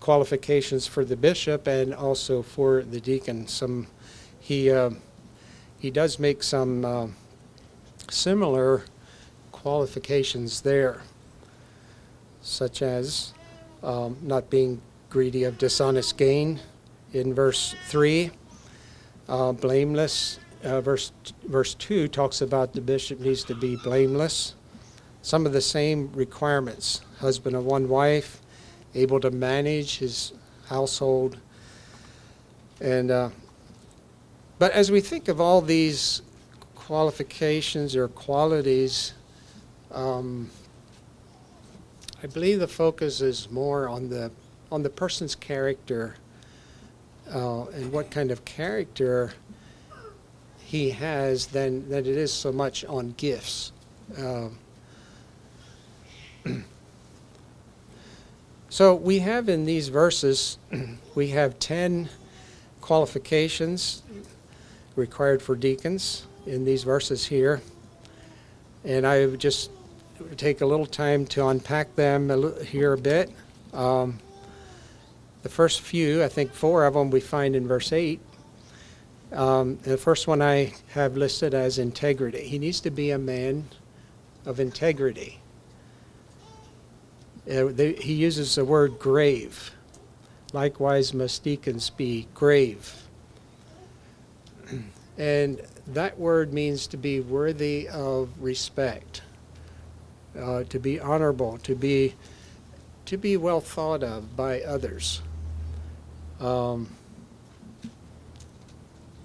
qualifications 0.00 0.86
for 0.86 1.04
the 1.04 1.16
bishop 1.16 1.66
and 1.66 1.94
also 1.94 2.42
for 2.42 2.82
the 2.82 3.00
deacon. 3.00 3.46
Some 3.46 3.86
he 4.40 4.70
uh, 4.70 4.90
he 5.78 5.90
does 5.90 6.18
make 6.18 6.42
some 6.42 6.84
uh, 6.84 7.06
similar 8.10 8.84
qualifications 9.52 10.60
there, 10.62 11.02
such 12.40 12.82
as 12.82 13.32
um, 13.82 14.16
not 14.22 14.50
being 14.50 14.80
greedy 15.10 15.44
of 15.44 15.58
dishonest 15.58 16.16
gain 16.16 16.60
in 17.12 17.34
verse 17.34 17.74
3, 17.88 18.30
uh, 19.28 19.52
blameless. 19.52 20.38
Uh, 20.64 20.80
verse, 20.80 21.12
verse 21.44 21.74
2 21.74 22.08
talks 22.08 22.40
about 22.40 22.72
the 22.72 22.80
bishop 22.80 23.20
needs 23.20 23.44
to 23.44 23.54
be 23.54 23.76
blameless. 23.76 24.54
Some 25.22 25.46
of 25.46 25.52
the 25.52 25.60
same 25.60 26.10
requirements 26.12 27.02
husband 27.18 27.56
of 27.56 27.64
one 27.64 27.88
wife, 27.88 28.40
able 28.94 29.20
to 29.20 29.30
manage 29.30 29.98
his 29.98 30.32
household. 30.68 31.38
And, 32.80 33.10
uh, 33.10 33.30
but 34.58 34.72
as 34.72 34.90
we 34.90 35.00
think 35.00 35.28
of 35.28 35.40
all 35.40 35.60
these 35.60 36.22
qualifications 36.74 37.96
or 37.96 38.08
qualities 38.08 39.14
um, 39.90 40.50
I 42.22 42.26
believe 42.26 42.58
the 42.58 42.68
focus 42.68 43.20
is 43.20 43.50
more 43.50 43.88
on 43.88 44.08
the 44.08 44.30
on 44.72 44.82
the 44.82 44.90
person's 44.90 45.34
character 45.34 46.16
uh, 47.32 47.64
and 47.66 47.92
what 47.92 48.10
kind 48.10 48.30
of 48.30 48.44
character 48.44 49.32
he 50.58 50.90
has 50.90 51.46
than 51.46 51.88
than 51.88 52.00
it 52.00 52.16
is 52.16 52.32
so 52.32 52.50
much 52.52 52.84
on 52.84 53.14
gifts. 53.16 53.72
Um, 54.18 54.58
so 58.68 58.94
we 58.94 59.20
have 59.20 59.48
in 59.48 59.64
these 59.64 59.88
verses, 59.88 60.58
we 61.14 61.28
have 61.28 61.58
ten 61.58 62.08
qualifications 62.80 64.02
required 64.96 65.42
for 65.42 65.54
deacons 65.54 66.26
in 66.46 66.64
these 66.64 66.82
verses 66.82 67.26
here, 67.26 67.60
and 68.84 69.06
I 69.06 69.26
would 69.26 69.40
just 69.40 69.70
take 70.36 70.60
a 70.62 70.66
little 70.66 70.86
time 70.86 71.26
to 71.26 71.46
unpack 71.46 71.94
them 71.96 72.28
here 72.64 72.92
a 72.92 72.98
bit. 72.98 73.30
Um, 73.72 74.18
the 75.46 75.52
first 75.52 75.80
few, 75.80 76.24
I 76.24 76.28
think 76.28 76.52
four 76.52 76.84
of 76.86 76.94
them, 76.94 77.08
we 77.08 77.20
find 77.20 77.54
in 77.54 77.68
verse 77.68 77.92
8. 77.92 78.18
Um, 79.30 79.76
the 79.76 79.96
first 79.96 80.26
one 80.26 80.42
I 80.42 80.74
have 80.88 81.16
listed 81.16 81.54
as 81.54 81.78
integrity. 81.78 82.48
He 82.48 82.58
needs 82.58 82.80
to 82.80 82.90
be 82.90 83.12
a 83.12 83.18
man 83.18 83.68
of 84.44 84.58
integrity. 84.58 85.38
Uh, 87.48 87.68
he 87.68 88.12
uses 88.12 88.56
the 88.56 88.64
word 88.64 88.98
grave. 88.98 89.70
Likewise, 90.52 91.14
must 91.14 91.44
deacons 91.44 91.90
be 91.90 92.26
grave. 92.34 92.92
And 95.16 95.62
that 95.86 96.18
word 96.18 96.52
means 96.52 96.86
to 96.88 96.98
be 96.98 97.20
worthy 97.20 97.88
of 97.88 98.28
respect 98.38 99.22
uh, 100.38 100.64
to 100.64 100.78
be 100.78 101.00
honorable, 101.00 101.56
to 101.58 101.74
be 101.74 102.14
to 103.06 103.16
be 103.16 103.36
well 103.38 103.62
thought 103.62 104.02
of 104.02 104.36
by 104.36 104.60
others. 104.60 105.22
Um, 106.40 106.88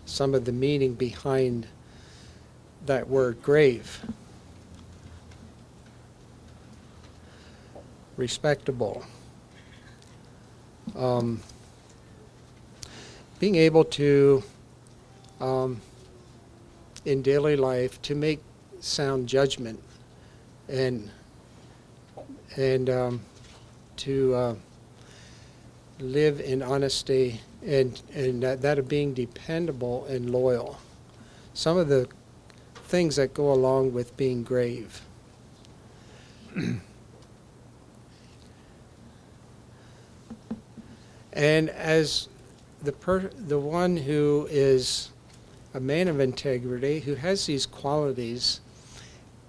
some 0.06 0.34
of 0.34 0.46
the 0.46 0.52
meaning 0.52 0.94
behind 0.94 1.68
that 2.86 3.08
word 3.08 3.42
grave. 3.42 4.04
Respectable. 8.18 9.04
Um, 10.96 11.40
being 13.40 13.56
able 13.56 13.86
to, 13.86 14.44
um, 15.40 15.82
in 17.06 17.22
daily 17.22 17.56
life, 17.56 18.02
to 18.04 18.16
make 18.16 18.42
sound 18.80 19.28
judgment 19.28 19.80
and 20.68 21.10
and 22.58 22.90
um, 22.90 23.22
to 23.98 24.36
uh, 24.36 24.56
live 26.02 26.40
in 26.40 26.62
honesty 26.62 27.42
and 27.66 28.02
and 28.14 28.44
that, 28.44 28.62
that 28.62 28.80
of 28.80 28.88
being 28.88 29.14
dependable 29.14 30.06
and 30.06 30.30
loyal. 30.30 30.80
Some 31.54 31.78
of 31.78 31.88
the 31.88 32.08
things 32.86 33.16
that 33.18 33.34
go 33.34 33.52
along 33.52 33.94
with 33.94 34.18
being 34.18 34.44
grave. 34.44 35.02
and 41.34 41.70
as 41.70 42.28
the 42.84 42.92
per, 42.92 43.30
the 43.38 43.60
one 43.60 43.96
who 43.98 44.48
is 44.50 45.10
a 45.74 45.80
man 45.80 46.08
of 46.08 46.20
integrity, 46.20 47.00
who 47.00 47.16
has 47.16 47.46
these 47.46 47.66
qualities, 47.66 48.60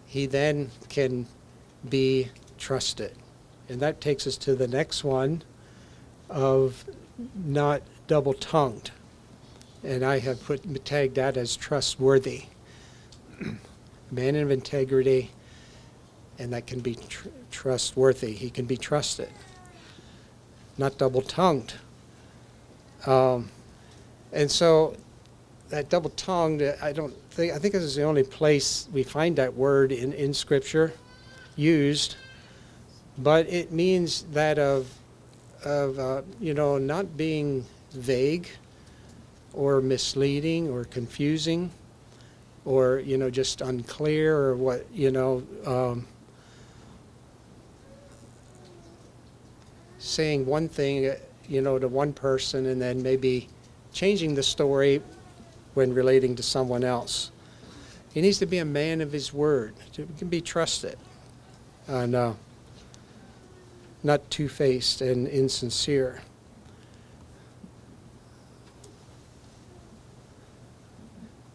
he 0.07 0.27
then 0.27 0.71
can 0.89 1.27
be 1.89 2.29
trusted. 2.59 3.17
And 3.69 3.81
that 3.81 4.01
takes 4.01 4.27
us 4.27 4.37
to 4.39 4.55
the 4.55 4.69
next 4.69 5.03
one 5.03 5.43
of 6.33 6.85
not 7.45 7.83
double 8.07 8.35
tongued. 8.35 8.91
And 9.85 10.05
I 10.05 10.19
have 10.19 10.43
put 10.45 10.85
tagged 10.85 11.15
that 11.17 11.37
as 11.37 11.57
trustworthy. 11.57 12.45
man 14.13 14.37
of 14.37 14.51
integrity, 14.51 15.31
and 16.39 16.53
that 16.53 16.67
can 16.67 16.81
be 16.81 16.95
tr- 16.95 17.29
trustworthy. 17.51 18.33
He 18.33 18.51
can 18.51 18.67
be 18.67 18.77
trusted, 18.77 19.31
not 20.77 20.99
double 20.99 21.23
tongued. 21.23 21.75
Um, 23.07 23.51
and 24.33 24.51
so 24.51 24.97
that 25.71 25.89
double 25.89 26.11
tongued, 26.11 26.63
I 26.63 26.93
don't 26.93 27.15
think, 27.31 27.53
I 27.53 27.59
think 27.59 27.73
this 27.73 27.83
is 27.83 27.97
the 27.97 28.03
only 28.03 28.23
place 28.23 28.89
we 28.93 29.03
find 29.03 29.37
that 29.37 29.55
word 29.55 29.91
in, 29.91 30.13
in 30.13 30.35
Scripture 30.35 30.93
used, 31.57 32.17
but 33.19 33.47
it 33.49 33.73
means 33.73 34.25
that 34.33 34.59
of, 34.59 34.93
of 35.65 35.99
uh, 35.99 36.23
you 36.41 36.55
know, 36.55 36.79
not 36.79 37.17
being 37.17 37.65
vague 37.93 38.49
or 39.53 39.81
misleading 39.81 40.69
or 40.69 40.85
confusing 40.85 41.71
or, 42.65 43.01
you 43.01 43.19
know, 43.19 43.31
just 43.31 43.61
unclear 43.61 44.37
or 44.37 44.57
what, 44.57 44.87
you 44.93 45.11
know, 45.11 45.43
um, 45.67 46.07
saying 49.99 50.47
one 50.47 50.69
thing, 50.69 51.13
you 51.49 51.61
know, 51.61 51.79
to 51.79 51.89
one 51.89 52.13
person 52.13 52.67
and 52.67 52.81
then 52.81 53.03
maybe 53.03 53.49
changing 53.93 54.35
the 54.35 54.43
story 54.43 55.03
when 55.75 55.93
relating 55.93 56.37
to 56.37 56.43
someone 56.43 56.85
else. 56.85 57.31
He 58.13 58.21
needs 58.21 58.39
to 58.39 58.47
be 58.47 58.59
a 58.59 58.65
man 58.65 59.01
of 59.01 59.11
his 59.11 59.33
word. 59.33 59.75
He 59.93 60.07
can 60.19 60.29
be 60.29 60.41
trusted. 60.41 60.99
And 61.87 62.15
uh, 62.15 62.35
not 64.03 64.29
two 64.31 64.49
faced 64.49 65.01
and 65.01 65.29
insincere. 65.29 66.23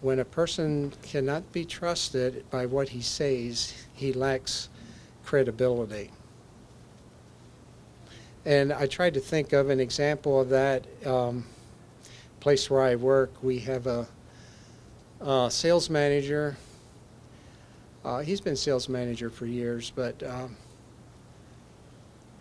When 0.02 0.20
a 0.20 0.26
person 0.26 0.94
cannot 1.02 1.52
be 1.52 1.66
trusted 1.66 2.50
by 2.50 2.66
what 2.66 2.90
he 2.90 3.02
says, 3.02 3.74
he 3.94 4.14
lacks 4.14 4.70
credibility. 5.26 6.12
And 8.46 8.72
I 8.72 8.86
tried 8.86 9.16
to 9.16 9.20
think 9.20 9.52
of 9.52 9.70
an 9.70 9.80
example 9.80 10.40
of 10.40 10.50
that. 10.50 10.88
Um, 11.06 11.46
place 12.40 12.70
where 12.70 12.82
I 12.82 12.96
work, 12.96 13.32
we 13.44 13.60
have 13.60 13.88
a, 13.88 14.08
a 15.20 15.50
sales 15.52 15.90
manager. 15.90 16.56
Uh, 18.06 18.20
he's 18.20 18.40
been 18.40 18.56
sales 18.56 18.88
manager 18.88 19.30
for 19.30 19.46
years, 19.46 19.92
but 19.94 20.24
um, 20.24 20.56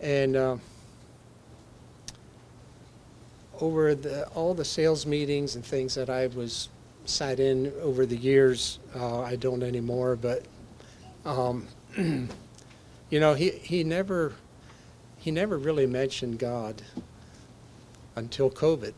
and 0.01 0.35
uh, 0.35 0.57
over 3.59 3.95
the 3.95 4.27
all 4.29 4.53
the 4.53 4.65
sales 4.65 5.05
meetings 5.05 5.55
and 5.55 5.65
things 5.65 5.95
that 5.95 6.09
I 6.09 6.27
was 6.27 6.69
sat 7.05 7.39
in 7.39 7.71
over 7.81 8.05
the 8.05 8.17
years, 8.17 8.79
uh, 8.95 9.21
I 9.21 9.35
don't 9.35 9.63
anymore. 9.63 10.15
But 10.15 10.43
um, 11.25 11.67
you 11.97 12.29
know, 13.11 13.33
he 13.33 13.51
he 13.51 13.83
never 13.83 14.33
he 15.17 15.31
never 15.31 15.57
really 15.57 15.87
mentioned 15.87 16.39
God 16.39 16.81
until 18.15 18.49
COVID 18.49 18.93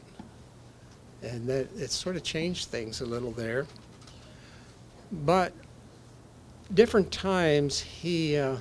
and 1.22 1.48
that 1.48 1.68
it 1.78 1.92
sort 1.92 2.16
of 2.16 2.24
changed 2.24 2.68
things 2.70 3.02
a 3.02 3.06
little 3.06 3.32
there. 3.32 3.66
But 5.12 5.54
different 6.74 7.12
times 7.12 7.80
he, 7.80 8.38
uh, 8.38 8.58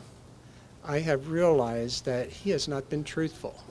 I 0.89 1.01
have 1.01 1.29
realized 1.29 2.07
that 2.07 2.31
he 2.31 2.49
has 2.51 2.67
not 2.67 2.89
been 2.89 3.05
truthful. 3.05 3.63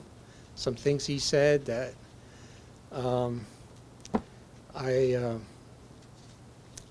Some 0.54 0.76
things 0.76 1.04
he 1.04 1.18
said 1.18 1.64
that 1.64 1.94
um, 2.92 3.44
I, 4.72 5.14
uh, 5.14 5.38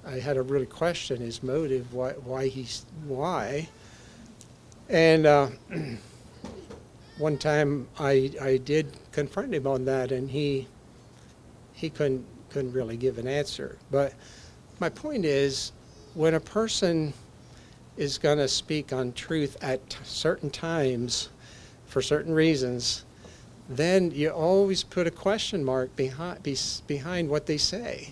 I 0.05 0.19
had 0.19 0.33
to 0.33 0.41
really 0.41 0.65
question 0.65 1.21
his 1.21 1.41
motive, 1.41 1.93
why, 1.93 2.11
why 2.11 2.47
he's 2.47 2.85
why. 3.05 3.69
And 4.89 5.25
uh, 5.25 5.47
one 7.17 7.37
time 7.37 7.87
I, 7.97 8.31
I 8.41 8.57
did 8.57 8.97
confront 9.13 9.53
him 9.53 9.65
on 9.65 9.85
that, 9.85 10.11
and 10.11 10.29
he 10.29 10.67
he 11.73 11.89
couldn't 11.89 12.25
couldn't 12.49 12.73
really 12.73 12.97
give 12.97 13.17
an 13.17 13.27
answer. 13.27 13.77
But 13.91 14.13
my 14.79 14.89
point 14.89 15.25
is, 15.25 15.71
when 16.13 16.33
a 16.33 16.39
person 16.39 17.13
is 17.97 18.17
going 18.17 18.37
to 18.37 18.47
speak 18.47 18.93
on 18.93 19.11
truth 19.13 19.57
at 19.61 19.89
t- 19.89 19.97
certain 20.03 20.49
times 20.49 21.29
for 21.87 22.01
certain 22.01 22.33
reasons, 22.33 23.05
then 23.69 24.11
you 24.11 24.29
always 24.29 24.83
put 24.83 25.07
a 25.07 25.11
question 25.11 25.63
mark 25.63 25.95
behind 25.95 26.43
be, 26.43 26.55
behind 26.85 27.29
what 27.29 27.45
they 27.45 27.57
say. 27.57 28.11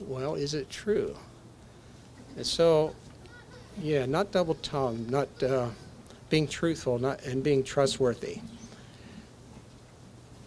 Well, 0.00 0.34
is 0.34 0.54
it 0.54 0.70
true? 0.70 1.16
And 2.36 2.46
so, 2.46 2.94
yeah, 3.80 4.06
not 4.06 4.32
double 4.32 4.54
tongued, 4.54 5.10
not 5.10 5.28
uh, 5.42 5.68
being 6.30 6.48
truthful, 6.48 6.98
not 6.98 7.22
and 7.24 7.42
being 7.42 7.62
trustworthy. 7.62 8.40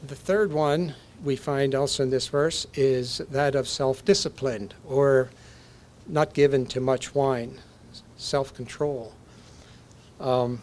The 0.05 0.15
third 0.15 0.51
one 0.51 0.95
we 1.23 1.35
find 1.35 1.73
also 1.73 2.03
in 2.03 2.09
this 2.09 2.27
verse 2.27 2.67
is 2.73 3.19
that 3.31 3.55
of 3.55 3.67
self 3.67 4.03
disciplined 4.03 4.73
or 4.85 5.29
not 6.07 6.33
given 6.33 6.65
to 6.67 6.79
much 6.79 7.15
wine, 7.15 7.59
self 8.17 8.53
control. 8.53 9.13
Um, 10.19 10.61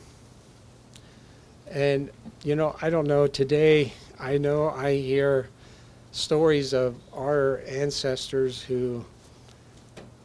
and, 1.70 2.10
you 2.42 2.54
know, 2.56 2.76
I 2.82 2.90
don't 2.90 3.06
know, 3.06 3.26
today 3.26 3.92
I 4.18 4.38
know 4.38 4.70
I 4.70 4.96
hear 4.96 5.48
stories 6.12 6.72
of 6.72 6.96
our 7.12 7.62
ancestors 7.66 8.62
who, 8.62 9.04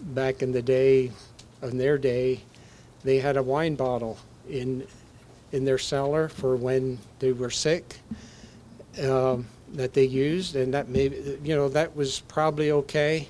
back 0.01 0.41
in 0.41 0.51
the 0.51 0.61
day, 0.61 1.11
in 1.61 1.77
their 1.77 1.97
day, 1.97 2.41
they 3.03 3.19
had 3.19 3.37
a 3.37 3.43
wine 3.43 3.75
bottle 3.75 4.17
in 4.49 4.85
in 5.51 5.65
their 5.65 5.79
cellar 5.79 6.27
for 6.27 6.55
when 6.55 6.99
they 7.17 7.31
were 7.31 7.49
sick. 7.49 7.97
Um, 9.01 9.47
that 9.73 9.93
they 9.93 10.03
used, 10.03 10.55
and 10.55 10.73
that 10.73 10.89
maybe 10.89 11.37
you 11.43 11.55
know 11.55 11.69
that 11.69 11.95
was 11.95 12.21
probably 12.21 12.71
okay. 12.71 13.27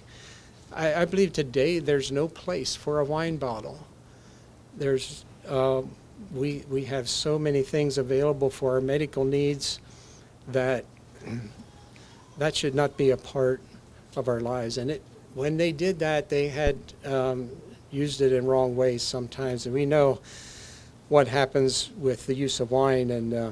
I, 0.71 1.01
I 1.01 1.05
believe 1.05 1.33
today 1.33 1.79
there's 1.79 2.11
no 2.11 2.27
place 2.27 2.75
for 2.75 2.99
a 2.99 3.05
wine 3.05 3.37
bottle. 3.37 3.85
There's 4.79 5.25
uh, 5.47 5.83
we 6.33 6.63
we 6.69 6.85
have 6.85 7.07
so 7.07 7.37
many 7.37 7.61
things 7.61 7.97
available 7.97 8.49
for 8.49 8.73
our 8.73 8.81
medical 8.81 9.23
needs 9.23 9.79
that 10.47 10.85
that 12.39 12.55
should 12.55 12.73
not 12.73 12.97
be 12.97 13.11
a 13.11 13.17
part 13.17 13.61
of 14.15 14.27
our 14.27 14.39
lives. 14.39 14.77
And 14.77 14.89
it 14.89 15.03
when 15.35 15.57
they 15.57 15.71
did 15.71 15.99
that, 15.99 16.29
they 16.29 16.47
had 16.47 16.77
um, 17.05 17.49
used 17.91 18.21
it 18.21 18.33
in 18.33 18.45
wrong 18.45 18.75
ways 18.75 19.03
sometimes, 19.03 19.67
and 19.67 19.75
we 19.75 19.85
know 19.85 20.19
what 21.09 21.27
happens 21.27 21.91
with 21.97 22.25
the 22.25 22.33
use 22.33 22.59
of 22.59 22.71
wine 22.71 23.11
and. 23.11 23.33
Uh, 23.33 23.51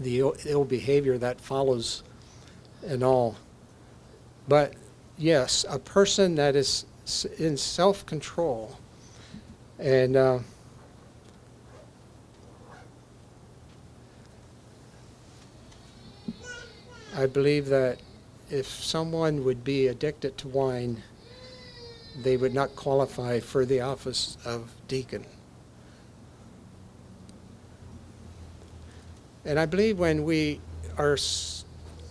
the 0.00 0.20
Ill, 0.20 0.34
Ill 0.46 0.64
behavior 0.64 1.18
that 1.18 1.40
follows 1.40 2.02
and 2.86 3.04
all. 3.04 3.36
But 4.48 4.74
yes, 5.18 5.64
a 5.68 5.78
person 5.78 6.34
that 6.36 6.56
is 6.56 6.86
in 7.38 7.56
self 7.56 8.04
control 8.06 8.78
and 9.80 10.14
uh, 10.14 10.38
I 17.16 17.26
believe 17.26 17.66
that 17.66 17.98
if 18.50 18.66
someone 18.66 19.42
would 19.44 19.64
be 19.64 19.88
addicted 19.88 20.36
to 20.38 20.48
wine, 20.48 21.02
they 22.22 22.36
would 22.36 22.52
not 22.52 22.76
qualify 22.76 23.40
for 23.40 23.64
the 23.64 23.80
office 23.80 24.36
of 24.44 24.70
deacon. 24.86 25.24
And 29.46 29.58
I 29.58 29.64
believe 29.64 29.98
when 29.98 30.24
we 30.24 30.60
are, 30.98 31.16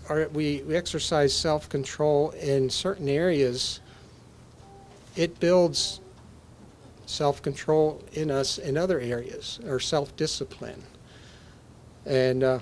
are 0.10 0.28
we, 0.30 0.64
we 0.64 0.76
exercise 0.76 1.34
self 1.34 1.70
control 1.70 2.32
in 2.32 2.72
certain 2.72 3.08
areas, 3.08 3.80
it 5.16 5.40
builds 5.40 6.02
self 7.10 7.42
control 7.42 8.04
in 8.14 8.30
us 8.30 8.58
in 8.58 8.78
other 8.78 9.00
areas, 9.00 9.60
or 9.66 9.80
self 9.80 10.16
discipline. 10.16 10.84
And, 12.06 12.44
uh, 12.44 12.60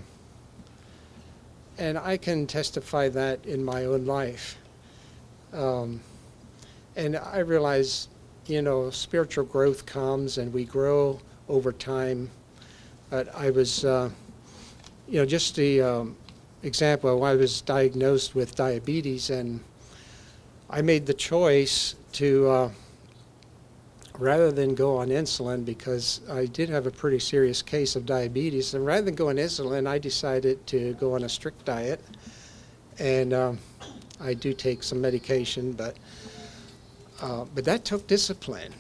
and 1.78 1.98
I 1.98 2.18
can 2.18 2.48
testify 2.48 3.10
that 3.10 3.46
in 3.46 3.64
my 3.64 3.86
own 3.86 4.06
life. 4.06 4.58
Um, 5.54 6.02
and 6.96 7.18
I 7.18 7.40
realize, 7.40 8.08
you 8.48 8.62
know, 8.62 8.90
spiritual 8.90 9.46
growth 9.46 9.86
comes 9.86 10.38
and 10.38 10.52
we 10.52 10.66
grow 10.66 11.20
over 11.48 11.72
time. 11.72 12.30
But 13.10 13.34
I 13.36 13.52
was. 13.52 13.86
Uh, 13.86 14.10
you 15.08 15.20
know, 15.20 15.26
just 15.26 15.56
the 15.56 15.82
um, 15.82 16.18
example, 16.64 17.24
I 17.24 17.36
was 17.36 17.62
diagnosed 17.62 18.36
with 18.36 18.56
diabetes, 18.56 19.30
and 19.30 19.64
I 20.70 20.82
made 20.82 21.06
the 21.06 21.14
choice 21.14 21.96
to, 22.14 22.50
uh, 22.50 22.70
rather 24.18 24.52
than 24.52 24.76
go 24.76 24.98
on 24.98 25.10
insulin, 25.10 25.64
because 25.66 26.22
I 26.30 26.46
did 26.46 26.70
have 26.70 26.88
a 26.88 26.92
pretty 26.92 27.20
serious 27.20 27.62
case 27.62 27.96
of 27.96 28.06
diabetes, 28.06 28.74
and 28.74 28.86
rather 28.86 29.06
than 29.06 29.16
go 29.16 29.30
on 29.30 29.36
insulin, 29.36 29.88
I 29.88 30.00
decided 30.00 30.66
to 30.68 30.94
go 30.96 31.16
on 31.16 31.24
a 31.24 31.30
strict 31.30 31.66
diet. 31.66 32.02
And 33.00 33.32
um, 33.34 33.60
I 34.20 34.34
do 34.34 34.54
take 34.54 34.82
some 34.82 35.00
medication, 35.00 35.74
but 35.74 35.98
uh, 37.22 37.46
but 37.54 37.66
that 37.66 37.86
took 37.86 38.08
discipline, 38.08 38.74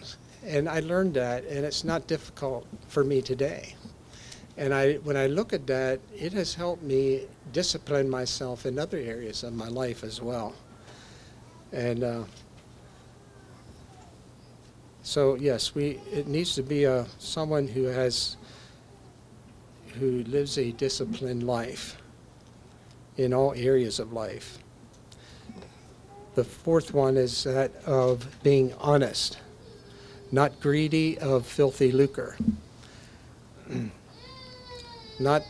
and 0.43 0.69
I 0.69 0.80
learned 0.80 1.15
that, 1.15 1.43
and 1.45 1.65
it's 1.65 1.84
not 1.84 2.08
difficult 2.08 2.65
for 2.88 3.04
me 3.04 3.21
today. 3.21 3.76
And 4.58 4.73
I, 4.73 4.95
when 4.95 5.17
I 5.17 5.28
look 5.28 5.54
at 5.54 5.67
that, 5.67 6.00
it 6.15 6.34
has 6.34 6.56
helped 6.56 6.82
me 6.82 7.26
discipline 7.54 8.10
myself 8.10 8.65
in 8.65 8.80
other 8.80 8.97
areas 8.97 9.43
of 9.43 9.54
my 9.54 9.67
life 9.67 10.04
as 10.04 10.19
well. 10.19 10.56
And 11.71 12.04
uh, 12.04 12.23
so, 15.08 15.36
yes, 15.36 15.74
we 15.74 16.02
it 16.12 16.28
needs 16.28 16.54
to 16.56 16.62
be 16.62 16.84
a 16.84 17.06
someone 17.17 17.65
who 17.65 17.86
has 17.86 18.36
who 19.98 20.22
lives 20.26 20.58
a 20.58 20.74
disciplined 20.74 21.43
life 21.43 21.96
in 23.15 23.34
all 23.34 23.54
areas 23.56 24.00
of 24.00 24.12
life. 24.12 24.60
The 26.36 26.43
fourth 26.43 26.93
one 26.93 27.15
is 27.15 27.46
that 27.46 27.74
of 27.86 28.28
being 28.43 28.74
honest, 28.82 29.38
not 30.30 30.60
greedy 30.60 31.17
of 31.20 31.46
filthy 31.46 31.93
lucre, 31.93 32.36
not 35.22 35.41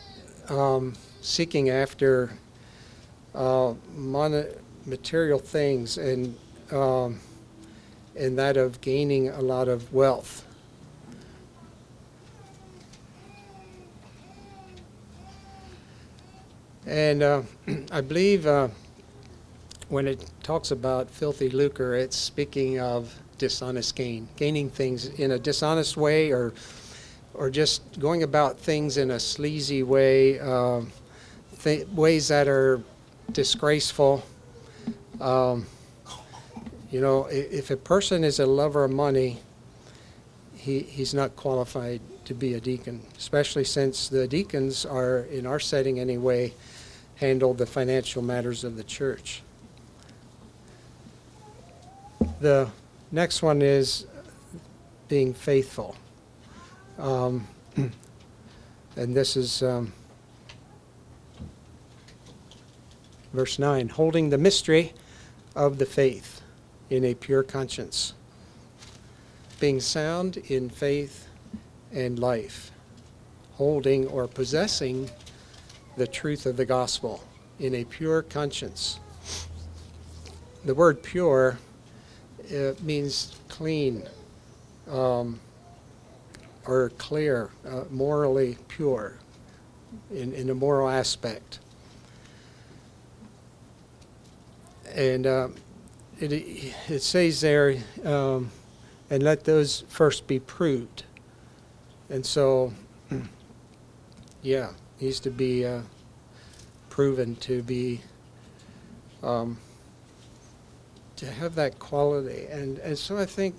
um, 0.48 0.94
seeking 1.20 1.68
after 1.68 2.30
uh, 3.34 3.74
material 4.86 5.40
things 5.40 5.98
and 5.98 6.36
um, 6.70 7.18
and 8.18 8.38
that 8.38 8.56
of 8.56 8.80
gaining 8.80 9.28
a 9.28 9.40
lot 9.40 9.68
of 9.68 9.92
wealth. 9.92 10.44
And 16.86 17.22
uh, 17.22 17.42
I 17.92 18.00
believe 18.00 18.46
uh, 18.46 18.68
when 19.88 20.06
it 20.06 20.24
talks 20.42 20.70
about 20.70 21.10
filthy 21.10 21.50
lucre, 21.50 21.94
it's 21.94 22.16
speaking 22.16 22.80
of 22.80 23.14
dishonest 23.36 23.94
gain, 23.94 24.28
gaining 24.36 24.68
things 24.68 25.06
in 25.06 25.30
a 25.32 25.38
dishonest 25.38 25.96
way, 25.96 26.32
or 26.32 26.52
or 27.34 27.50
just 27.50 28.00
going 28.00 28.24
about 28.24 28.58
things 28.58 28.96
in 28.96 29.12
a 29.12 29.20
sleazy 29.20 29.84
way, 29.84 30.40
uh, 30.40 30.80
th- 31.62 31.86
ways 31.88 32.28
that 32.28 32.48
are 32.48 32.82
disgraceful. 33.32 34.24
Um, 35.20 35.66
you 36.90 37.00
know, 37.00 37.26
if 37.26 37.70
a 37.70 37.76
person 37.76 38.24
is 38.24 38.40
a 38.40 38.46
lover 38.46 38.84
of 38.84 38.90
money, 38.90 39.38
he, 40.56 40.80
he's 40.80 41.12
not 41.12 41.36
qualified 41.36 42.00
to 42.24 42.34
be 42.34 42.54
a 42.54 42.60
deacon, 42.60 43.02
especially 43.18 43.64
since 43.64 44.08
the 44.08 44.26
deacons 44.26 44.86
are, 44.86 45.20
in 45.30 45.46
our 45.46 45.60
setting 45.60 46.00
anyway, 46.00 46.52
handle 47.16 47.52
the 47.52 47.66
financial 47.66 48.22
matters 48.22 48.64
of 48.64 48.76
the 48.76 48.84
church. 48.84 49.42
The 52.40 52.70
next 53.12 53.42
one 53.42 53.60
is 53.60 54.06
being 55.08 55.34
faithful. 55.34 55.96
Um, 56.98 57.46
and 58.96 59.14
this 59.14 59.36
is 59.36 59.62
um, 59.62 59.92
verse 63.32 63.58
9 63.58 63.88
holding 63.90 64.30
the 64.30 64.38
mystery 64.38 64.94
of 65.54 65.78
the 65.78 65.86
faith 65.86 66.37
in 66.90 67.04
a 67.04 67.14
pure 67.14 67.42
conscience, 67.42 68.14
being 69.60 69.80
sound 69.80 70.36
in 70.48 70.70
faith 70.70 71.28
and 71.92 72.18
life, 72.18 72.70
holding 73.54 74.06
or 74.08 74.26
possessing 74.26 75.10
the 75.96 76.06
truth 76.06 76.46
of 76.46 76.56
the 76.56 76.64
gospel 76.64 77.22
in 77.58 77.74
a 77.74 77.84
pure 77.84 78.22
conscience. 78.22 79.00
The 80.64 80.74
word 80.74 81.02
pure 81.02 81.58
means 82.82 83.34
clean 83.48 84.08
um, 84.90 85.40
or 86.66 86.90
clear, 86.98 87.50
uh, 87.66 87.84
morally 87.90 88.56
pure 88.68 89.14
in, 90.10 90.32
in 90.32 90.50
a 90.50 90.54
moral 90.54 90.88
aspect. 90.88 91.58
And 94.94 95.26
uh, 95.26 95.48
it, 96.20 96.74
it 96.88 97.02
says 97.02 97.40
there, 97.40 97.76
um, 98.04 98.50
and 99.10 99.22
let 99.22 99.44
those 99.44 99.84
first 99.88 100.26
be 100.26 100.38
proved. 100.38 101.04
And 102.10 102.24
so, 102.24 102.72
yeah, 104.42 104.70
needs 105.00 105.20
to 105.20 105.30
be 105.30 105.64
uh, 105.64 105.82
proven 106.90 107.36
to 107.36 107.62
be 107.62 108.00
um, 109.22 109.58
to 111.16 111.26
have 111.26 111.54
that 111.56 111.78
quality. 111.78 112.46
And 112.50 112.78
and 112.78 112.96
so 112.96 113.18
I 113.18 113.26
think 113.26 113.54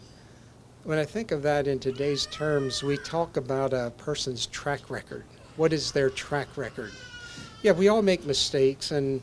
when 0.83 0.97
I 0.97 1.05
think 1.05 1.31
of 1.31 1.43
that 1.43 1.67
in 1.67 1.79
today's 1.79 2.25
terms, 2.27 2.83
we 2.83 2.97
talk 2.97 3.37
about 3.37 3.73
a 3.73 3.91
person's 3.97 4.45
track 4.47 4.89
record. 4.89 5.25
What 5.57 5.73
is 5.73 5.91
their 5.91 6.09
track 6.09 6.47
record? 6.55 6.91
Yeah, 7.61 7.73
we 7.73 7.89
all 7.89 8.01
make 8.01 8.25
mistakes 8.25 8.91
and 8.91 9.21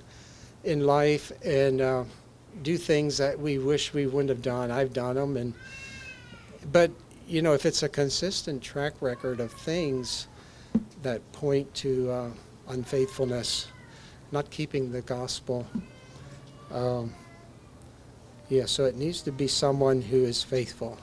in 0.65 0.85
life 0.85 1.33
and 1.45 1.81
uh, 1.81 2.05
do 2.63 2.77
things 2.77 3.19
that 3.19 3.39
we 3.39 3.59
wish 3.59 3.93
we 3.93 4.07
wouldn't 4.07 4.31
have 4.31 4.43
done. 4.43 4.71
I've 4.71 4.93
done 4.93 5.17
them, 5.17 5.37
and 5.37 5.55
but 6.73 6.91
you 7.29 7.43
know, 7.43 7.55
if 7.55 7.67
it's 7.67 7.83
a 7.83 7.89
consistent 7.89 8.63
track 8.63 8.95
record 9.01 9.41
of 9.41 9.53
things 9.53 10.29
that 11.03 11.21
point 11.33 11.73
to 11.75 12.11
uh, 12.11 12.31
unfaithfulness, 12.69 13.69
not 14.33 14.51
keeping 14.51 14.93
the 14.93 15.03
gospel. 15.03 15.67
Um, 16.73 17.15
yeah, 18.49 18.67
so 18.67 18.85
it 18.85 18.97
needs 18.97 19.23
to 19.23 19.33
be 19.33 19.49
someone 19.49 20.01
who 20.03 20.25
is 20.25 20.43
faithful. 20.43 20.99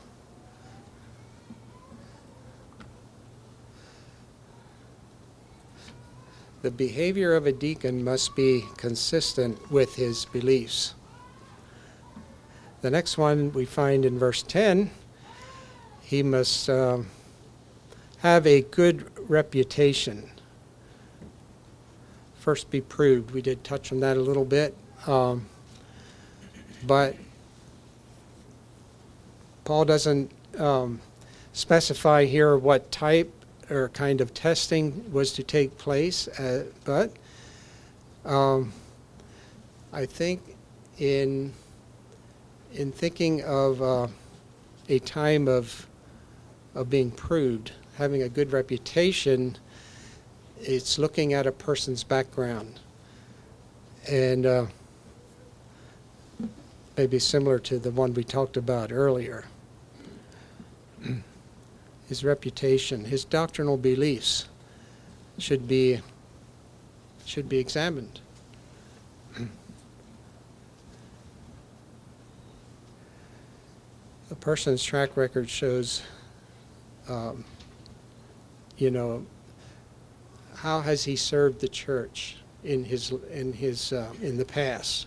The 6.61 6.71
behavior 6.71 7.33
of 7.33 7.45
a 7.45 7.51
deacon 7.51 8.05
must 8.05 8.37
be 8.37 8.63
consistent 8.77 9.69
with 9.69 9.95
his 9.95 10.23
beliefs. 10.23 10.93
The 12.83 12.91
next 12.91 13.17
one 13.17 13.53
we 13.53 13.63
find 13.63 14.03
in 14.03 14.19
verse 14.19 14.43
10 14.43 14.91
he 16.01 16.21
must 16.21 16.69
um, 16.69 17.07
have 18.17 18.45
a 18.45 18.59
good 18.59 19.09
reputation. 19.29 20.29
First, 22.35 22.69
be 22.69 22.81
proved. 22.81 23.31
We 23.31 23.41
did 23.41 23.63
touch 23.63 23.93
on 23.93 24.01
that 24.01 24.17
a 24.17 24.19
little 24.19 24.43
bit. 24.43 24.75
Um, 25.07 25.45
but 26.85 27.15
Paul 29.63 29.85
doesn't 29.85 30.29
um, 30.59 30.99
specify 31.53 32.25
here 32.25 32.57
what 32.57 32.91
type 32.91 33.31
or 33.69 33.87
kind 33.93 34.19
of 34.19 34.33
testing 34.33 35.09
was 35.09 35.31
to 35.31 35.43
take 35.43 35.77
place, 35.77 36.27
uh, 36.27 36.65
but 36.83 37.13
um, 38.25 38.73
I 39.93 40.05
think 40.05 40.57
in 40.99 41.53
in 42.73 42.91
thinking 42.91 43.43
of 43.43 43.81
uh, 43.81 44.07
a 44.89 44.99
time 44.99 45.47
of 45.47 45.87
of 46.75 46.89
being 46.89 47.11
proved, 47.11 47.71
having 47.97 48.23
a 48.23 48.29
good 48.29 48.51
reputation, 48.51 49.55
it's 50.59 50.97
looking 50.97 51.33
at 51.33 51.45
a 51.45 51.51
person's 51.51 52.03
background. 52.03 52.79
And 54.09 54.45
uh, 54.45 54.65
maybe 56.97 57.19
similar 57.19 57.59
to 57.59 57.77
the 57.77 57.91
one 57.91 58.13
we 58.15 58.23
talked 58.23 58.57
about 58.57 58.91
earlier. 58.91 59.45
His 62.09 62.23
reputation, 62.23 63.05
his 63.05 63.23
doctrinal 63.23 63.77
beliefs 63.77 64.47
should 65.37 65.67
be 65.67 66.01
should 67.25 67.47
be 67.47 67.57
examined. 67.57 68.19
A 74.33 74.35
person's 74.37 74.83
track 74.83 75.15
record 75.15 75.47
shows 75.47 76.01
um, 77.07 77.45
you 78.77 78.89
know, 78.89 79.23
how 80.55 80.81
has 80.81 81.03
he 81.03 81.15
served 81.15 81.61
the 81.61 81.67
church 81.67 82.37
in 82.63 82.83
his 82.83 83.11
in 83.31 83.53
his 83.53 83.93
uh, 83.93 84.11
in 84.23 84.37
the 84.37 84.45
past? 84.45 85.05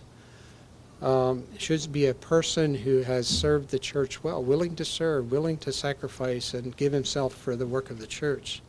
Um, 1.01 1.43
should 1.57 1.91
be 1.91 2.05
a 2.05 2.13
person 2.13 2.73
who 2.73 3.01
has 3.01 3.27
served 3.27 3.69
the 3.69 3.77
church 3.77 4.23
well, 4.23 4.41
willing 4.41 4.75
to 4.77 4.85
serve, 4.85 5.29
willing 5.29 5.57
to 5.57 5.73
sacrifice, 5.73 6.53
and 6.53 6.75
give 6.77 6.93
himself 6.93 7.33
for 7.33 7.55
the 7.55 7.67
work 7.67 7.91
of 7.91 7.99
the 7.99 8.07
church. 8.07 8.61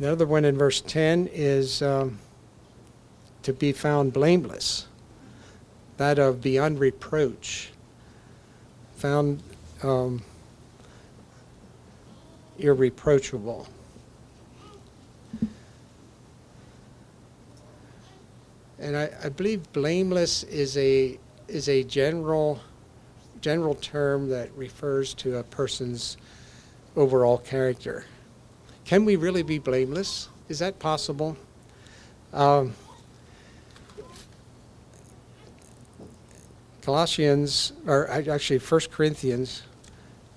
The 0.00 0.10
other 0.10 0.26
one 0.26 0.44
in 0.44 0.58
verse 0.58 0.82
10 0.82 1.30
is 1.32 1.80
um, 1.80 2.18
to 3.44 3.54
be 3.54 3.72
found 3.72 4.12
blameless, 4.12 4.88
that 5.96 6.18
of 6.18 6.42
beyond 6.42 6.78
reproach, 6.78 7.70
found 8.96 9.42
um, 9.82 10.22
irreproachable. 12.58 13.66
And 18.78 18.96
I, 18.96 19.10
I 19.24 19.28
believe 19.30 19.72
blameless 19.72 20.42
is 20.44 20.76
a 20.76 21.18
is 21.48 21.68
a 21.68 21.82
general 21.84 22.60
general 23.40 23.74
term 23.76 24.28
that 24.28 24.50
refers 24.56 25.14
to 25.14 25.38
a 25.38 25.42
person's 25.42 26.16
overall 26.96 27.38
character. 27.38 28.04
Can 28.84 29.04
we 29.04 29.16
really 29.16 29.42
be 29.42 29.58
blameless? 29.58 30.28
Is 30.48 30.58
that 30.58 30.78
possible? 30.78 31.36
Um, 32.32 32.74
Colossians, 36.86 37.72
or 37.84 38.08
actually 38.08 38.60
1 38.60 38.80
Corinthians 38.92 39.64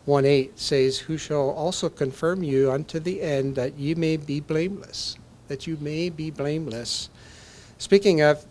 1 0.06 0.26
8 0.26 0.58
says, 0.60 0.98
Who 0.98 1.16
shall 1.16 1.52
also 1.52 1.90
confirm 1.90 2.42
you 2.42 2.72
unto 2.72 3.00
the 3.00 3.22
end 3.22 3.56
that 3.56 3.78
ye 3.78 3.94
may 3.94 4.18
be 4.18 4.40
blameless. 4.40 5.16
That 5.48 5.68
you 5.68 5.78
may 5.80 6.10
be 6.10 6.32
blameless. 6.32 7.12
Speaking 7.78 8.22
of, 8.22 8.44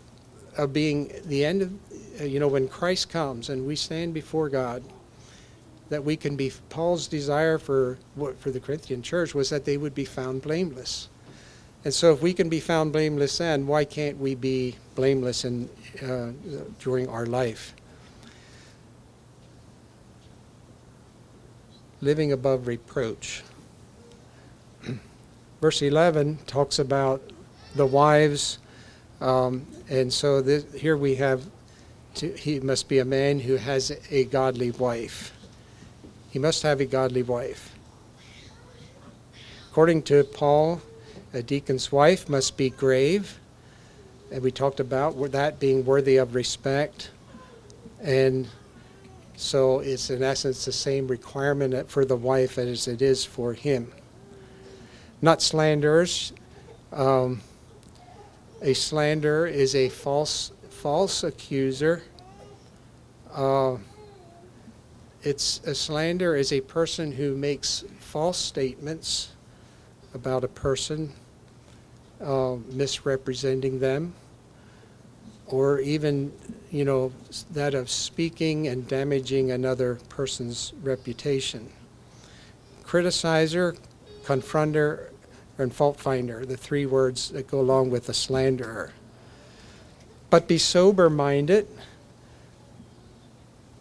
of 0.56 0.72
being 0.72 1.10
the 1.24 1.44
end 1.44 1.62
of, 1.62 1.72
uh, 2.20 2.24
you 2.24 2.38
know, 2.38 2.46
when 2.46 2.68
Christ 2.68 3.10
comes 3.10 3.48
and 3.48 3.66
we 3.66 3.74
stand 3.74 4.14
before 4.14 4.48
God, 4.48 4.84
that 5.88 6.04
we 6.04 6.16
can 6.16 6.36
be, 6.36 6.52
Paul's 6.68 7.08
desire 7.08 7.58
for, 7.58 7.98
for 8.38 8.52
the 8.52 8.60
Corinthian 8.60 9.02
church 9.02 9.34
was 9.34 9.50
that 9.50 9.64
they 9.64 9.76
would 9.76 9.96
be 9.96 10.04
found 10.04 10.42
blameless. 10.42 11.08
And 11.84 11.92
so 11.92 12.12
if 12.12 12.22
we 12.22 12.32
can 12.32 12.48
be 12.48 12.60
found 12.60 12.92
blameless 12.92 13.38
then, 13.38 13.66
why 13.66 13.84
can't 13.84 14.18
we 14.18 14.36
be 14.36 14.76
blameless 14.94 15.44
in, 15.44 15.68
uh, 16.00 16.30
during 16.78 17.08
our 17.08 17.26
life? 17.26 17.74
Living 22.00 22.32
above 22.32 22.66
reproach. 22.66 23.42
Verse 25.60 25.82
11 25.82 26.38
talks 26.46 26.78
about 26.78 27.22
the 27.74 27.86
wives, 27.86 28.58
um, 29.20 29.66
and 29.88 30.12
so 30.12 30.40
this, 30.40 30.64
here 30.74 30.96
we 30.96 31.16
have 31.16 31.42
to, 32.14 32.32
he 32.32 32.60
must 32.60 32.88
be 32.88 32.98
a 32.98 33.04
man 33.04 33.40
who 33.40 33.56
has 33.56 33.92
a 34.10 34.24
godly 34.24 34.70
wife. 34.70 35.32
He 36.30 36.38
must 36.38 36.62
have 36.62 36.80
a 36.80 36.84
godly 36.84 37.22
wife. 37.22 37.74
According 39.70 40.02
to 40.04 40.24
Paul, 40.24 40.82
a 41.32 41.42
deacon's 41.42 41.92
wife 41.92 42.28
must 42.28 42.56
be 42.56 42.70
grave, 42.70 43.38
and 44.30 44.42
we 44.42 44.50
talked 44.50 44.80
about 44.80 45.16
that 45.32 45.60
being 45.60 45.84
worthy 45.84 46.16
of 46.16 46.34
respect. 46.34 47.10
And 48.00 48.48
so 49.38 49.78
it's 49.78 50.10
in 50.10 50.20
essence 50.20 50.64
the 50.64 50.72
same 50.72 51.06
requirement 51.06 51.88
for 51.88 52.04
the 52.04 52.16
wife 52.16 52.58
as 52.58 52.88
it 52.88 53.00
is 53.00 53.24
for 53.24 53.52
him. 53.52 53.92
Not 55.22 55.40
slanderers. 55.40 56.32
Um, 56.92 57.40
a 58.60 58.74
slander 58.74 59.46
is 59.46 59.76
a 59.76 59.90
false 59.90 60.50
false 60.70 61.22
accuser. 61.22 62.02
Uh, 63.32 63.76
it's 65.22 65.60
a 65.64 65.74
slander 65.74 66.34
is 66.34 66.52
a 66.52 66.60
person 66.60 67.12
who 67.12 67.36
makes 67.36 67.84
false 68.00 68.38
statements 68.38 69.30
about 70.14 70.42
a 70.42 70.48
person, 70.48 71.12
uh, 72.20 72.56
misrepresenting 72.72 73.78
them, 73.78 74.14
or 75.46 75.78
even, 75.78 76.32
you 76.70 76.84
know, 76.84 77.12
that 77.50 77.74
of 77.74 77.90
speaking 77.90 78.68
and 78.68 78.86
damaging 78.86 79.50
another 79.50 79.98
person's 80.08 80.72
reputation. 80.82 81.70
Criticizer, 82.84 83.78
confronter, 84.24 85.08
and 85.58 85.74
fault 85.74 85.98
finder, 85.98 86.44
the 86.46 86.56
three 86.56 86.86
words 86.86 87.30
that 87.30 87.48
go 87.48 87.60
along 87.60 87.90
with 87.90 88.08
a 88.08 88.14
slanderer. 88.14 88.92
But 90.30 90.46
be 90.46 90.58
sober 90.58 91.10
minded 91.10 91.66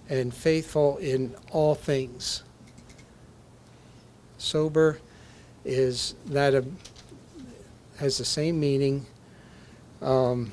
and 0.09 0.33
faithful 0.33 0.97
in 0.97 1.35
all 1.51 1.75
things. 1.75 2.43
Sober 4.37 4.99
is 5.65 6.15
that 6.27 6.53
of, 6.53 6.67
has 7.99 8.17
the 8.17 8.25
same 8.25 8.59
meaning. 8.59 9.05
Um, 10.01 10.51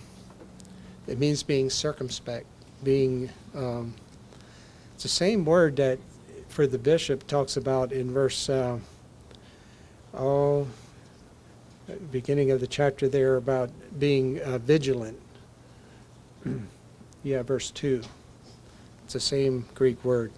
it 1.07 1.19
means 1.19 1.43
being 1.43 1.71
circumspect, 1.71 2.47
being. 2.83 3.31
Um, 3.55 3.95
it's 4.95 5.03
the 5.03 5.09
same 5.09 5.45
word 5.45 5.77
that 5.77 5.99
for 6.49 6.67
the 6.67 6.79
bishop 6.79 7.27
talks 7.27 7.57
about 7.57 7.93
in 7.93 8.13
verse. 8.13 8.49
Uh, 8.49 8.79
oh, 10.15 10.67
beginning 12.11 12.51
of 12.51 12.61
the 12.61 12.67
chapter 12.67 13.09
there 13.09 13.37
about 13.37 13.71
being 13.99 14.41
uh, 14.41 14.59
vigilant. 14.59 15.21
yeah, 17.23 17.43
verse 17.43 17.71
two. 17.71 18.03
It's 19.05 19.13
the 19.13 19.21
same 19.21 19.67
Greek 19.75 20.03
word. 20.05 20.33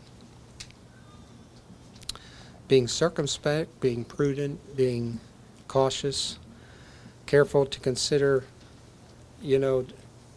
Being 2.68 2.88
circumspect, 2.88 3.80
being 3.80 4.04
prudent, 4.04 4.76
being 4.76 5.20
cautious, 5.68 6.38
careful 7.26 7.64
to 7.66 7.78
consider, 7.78 8.44
you 9.40 9.58
know, 9.58 9.86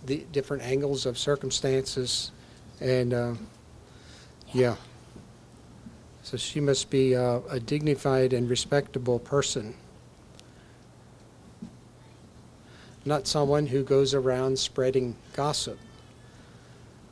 the 0.06 0.26
different 0.32 0.64
angles 0.64 1.06
of 1.06 1.18
circumstances, 1.18 2.32
and 2.80 3.14
uh, 3.14 3.34
yeah. 4.54 4.76
So 6.24 6.38
she 6.38 6.60
must 6.60 6.90
be 6.90 7.16
uh, 7.16 7.40
a 7.50 7.60
dignified 7.60 8.34
and 8.34 8.50
respectable 8.50 9.20
person, 9.20 9.74
not 13.06 13.28
someone 13.28 13.68
who 13.68 13.84
goes 13.84 14.14
around 14.14 14.60
spreading 14.60 15.16
gossip. 15.34 15.80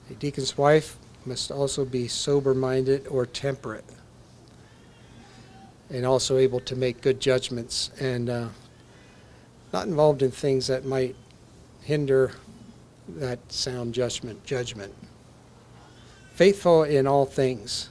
A 0.10 0.14
deacon's 0.14 0.58
wife 0.58 0.98
must 1.26 1.52
also 1.52 1.84
be 1.84 2.08
sober 2.08 2.54
minded 2.54 3.08
or 3.08 3.26
temperate, 3.26 3.86
and 5.90 6.06
also 6.06 6.38
able 6.38 6.60
to 6.62 6.76
make 6.76 7.02
good 7.02 7.20
judgments 7.20 7.92
and 8.00 8.30
uh, 8.30 8.48
not 9.74 9.88
involved 9.88 10.22
in 10.22 10.32
things 10.32 10.68
that 10.68 10.86
might 10.86 11.16
hinder 11.82 12.32
that 13.08 13.40
sound 13.52 13.94
judgment. 13.94 14.44
Judgment. 14.46 14.94
Faithful 16.34 16.84
in 16.84 17.08
all 17.08 17.26
things. 17.26 17.90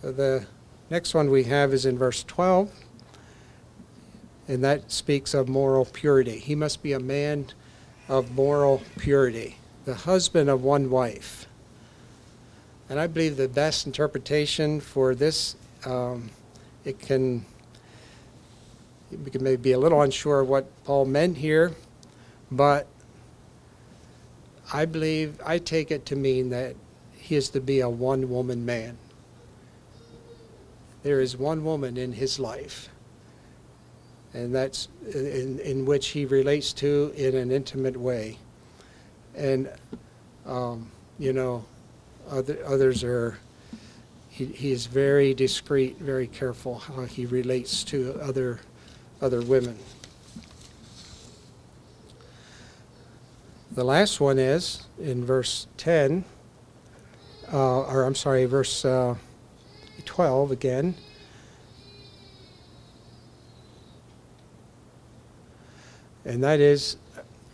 So 0.00 0.12
the 0.12 0.46
next 0.90 1.14
one 1.14 1.30
we 1.30 1.44
have 1.44 1.72
is 1.72 1.86
in 1.86 1.96
verse 1.96 2.24
12 2.24 2.70
and 4.48 4.62
that 4.64 4.90
speaks 4.90 5.34
of 5.34 5.48
moral 5.48 5.84
purity. 5.84 6.38
He 6.38 6.54
must 6.54 6.82
be 6.82 6.92
a 6.92 7.00
man 7.00 7.46
of 8.08 8.32
moral 8.32 8.82
purity, 8.98 9.56
the 9.84 9.94
husband 9.94 10.50
of 10.50 10.62
one 10.62 10.90
wife. 10.90 11.46
And 12.88 12.98
I 12.98 13.06
believe 13.06 13.36
the 13.36 13.48
best 13.48 13.86
interpretation 13.86 14.80
for 14.80 15.14
this, 15.14 15.56
um, 15.86 16.30
it 16.84 16.98
can, 16.98 17.46
we 19.24 19.30
can 19.30 19.42
maybe 19.42 19.60
be 19.60 19.72
a 19.72 19.78
little 19.78 20.00
unsure 20.02 20.40
of 20.40 20.48
what 20.48 20.66
Paul 20.84 21.04
meant 21.04 21.36
here, 21.36 21.72
but 22.50 22.86
I 24.72 24.84
believe, 24.84 25.40
I 25.44 25.58
take 25.58 25.90
it 25.90 26.06
to 26.06 26.16
mean 26.16 26.50
that 26.50 26.74
he 27.16 27.36
is 27.36 27.48
to 27.50 27.60
be 27.60 27.80
a 27.80 27.88
one 27.88 28.30
woman 28.30 28.64
man. 28.64 28.96
There 31.02 31.20
is 31.20 31.36
one 31.36 31.64
woman 31.64 31.96
in 31.96 32.12
his 32.12 32.38
life 32.38 32.88
and 34.34 34.54
that's 34.54 34.88
in, 35.12 35.58
in 35.60 35.84
which 35.84 36.08
he 36.08 36.24
relates 36.24 36.72
to 36.72 37.12
in 37.16 37.36
an 37.36 37.50
intimate 37.50 37.96
way. 37.96 38.38
And, 39.34 39.70
um, 40.46 40.90
you 41.18 41.32
know, 41.32 41.64
other, 42.30 42.58
others 42.66 43.04
are, 43.04 43.38
he, 44.30 44.46
he 44.46 44.72
is 44.72 44.86
very 44.86 45.34
discreet, 45.34 45.98
very 45.98 46.26
careful 46.26 46.78
how 46.78 47.02
he 47.04 47.26
relates 47.26 47.84
to 47.84 48.18
other, 48.22 48.60
other 49.22 49.40
women. 49.40 49.78
The 53.70 53.84
last 53.84 54.20
one 54.20 54.38
is 54.38 54.84
in 55.00 55.24
verse 55.24 55.66
10, 55.78 56.24
uh, 57.50 57.82
or 57.82 58.02
I'm 58.04 58.14
sorry, 58.14 58.44
verse 58.44 58.84
uh, 58.84 59.14
12 60.04 60.50
again. 60.50 60.94
and 66.24 66.42
that 66.42 66.60
is 66.60 66.96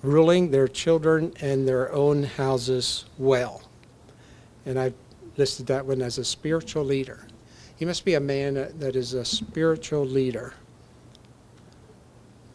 ruling 0.03 0.51
their 0.51 0.69
children 0.69 1.33
and 1.41 1.67
their 1.67 1.93
own 1.93 2.23
houses 2.23 3.07
well. 3.19 3.63
And 4.67 4.79
I've 4.79 4.95
listed 5.37 5.67
that 5.67 5.85
one 5.87 6.03
as 6.03 6.19
a 6.19 6.25
spiritual 6.25 6.85
leader. 6.85 7.27
He 7.77 7.85
must 7.85 8.05
be 8.05 8.15
a 8.15 8.21
man 8.21 8.55
that 8.79 8.97
is 8.97 9.15
a 9.15 9.25
spiritual 9.25 10.05
leader 10.05 10.55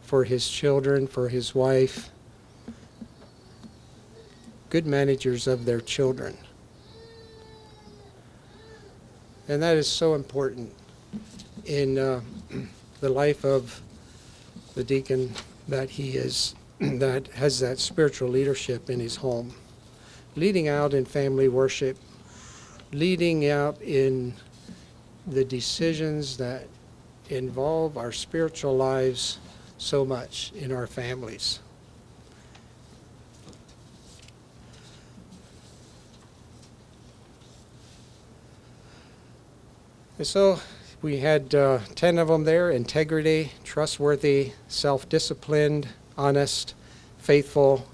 for 0.04 0.24
his 0.24 0.48
children, 0.48 1.06
for 1.06 1.28
his 1.28 1.54
wife, 1.54 2.10
good 4.70 4.86
managers 4.86 5.46
of 5.46 5.64
their 5.64 5.80
children. 5.80 6.36
And 9.48 9.62
that 9.62 9.76
is 9.76 9.88
so 9.88 10.14
important 10.14 10.72
in 11.64 11.98
uh, 11.98 12.20
the 13.00 13.08
life 13.08 13.44
of 13.44 13.80
the 14.74 14.84
deacon 14.84 15.32
that 15.68 15.90
he 15.90 16.16
is 16.16 16.54
that 16.80 17.28
has 17.28 17.60
that 17.60 17.78
spiritual 17.78 18.28
leadership 18.28 18.90
in 18.90 19.00
his 19.00 19.16
home, 19.16 19.54
leading 20.36 20.68
out 20.68 20.92
in 20.92 21.04
family 21.04 21.48
worship, 21.48 21.96
leading 22.92 23.48
out 23.48 23.80
in 23.80 24.34
the 25.26 25.44
decisions 25.44 26.36
that 26.36 26.66
involve 27.30 27.96
our 27.96 28.12
spiritual 28.12 28.76
lives 28.76 29.38
so 29.78 30.04
much 30.04 30.52
in 30.54 30.72
our 30.72 30.86
families. 30.86 31.60
And 40.16 40.26
so 40.26 40.60
we 41.02 41.18
had 41.18 41.54
uh, 41.54 41.80
10 41.96 42.18
of 42.18 42.28
them 42.28 42.44
there 42.44 42.70
integrity, 42.70 43.52
trustworthy, 43.64 44.52
self 44.68 45.08
disciplined, 45.08 45.88
honest, 46.16 46.74
faithful, 47.18 47.86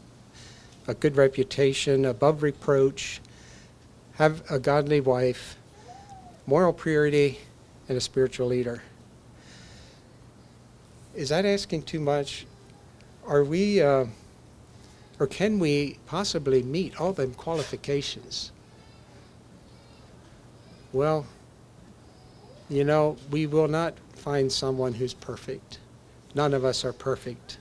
a 0.87 0.95
good 0.95 1.17
reputation, 1.17 2.05
above 2.05 2.43
reproach, 2.43 3.21
have 4.15 4.43
a 4.51 4.59
godly 4.59 5.01
wife, 5.01 5.57
moral 6.47 6.73
purity, 6.73 7.39
and 7.89 7.97
a 7.97 8.01
spiritual 8.01 8.49
leader. 8.49 8.83
Is 11.21 11.29
that 11.29 11.45
asking 11.45 11.83
too 11.83 12.01
much? 12.01 12.47
Are 13.27 13.45
we, 13.45 13.83
uh, 13.83 14.07
or 15.19 15.27
can 15.27 15.59
we 15.59 15.99
possibly 16.07 16.63
meet 16.63 16.99
all 16.99 17.13
them 17.13 17.35
qualifications? 17.35 18.53
Well, 20.95 21.27
you 22.71 22.85
know, 22.85 23.19
we 23.31 23.45
will 23.45 23.69
not 23.69 23.99
find 24.15 24.51
someone 24.51 24.95
who's 24.95 25.13
perfect. 25.13 25.79
None 26.35 26.55
of 26.55 26.65
us 26.65 26.87
are 26.87 26.95
perfect. 26.95 27.59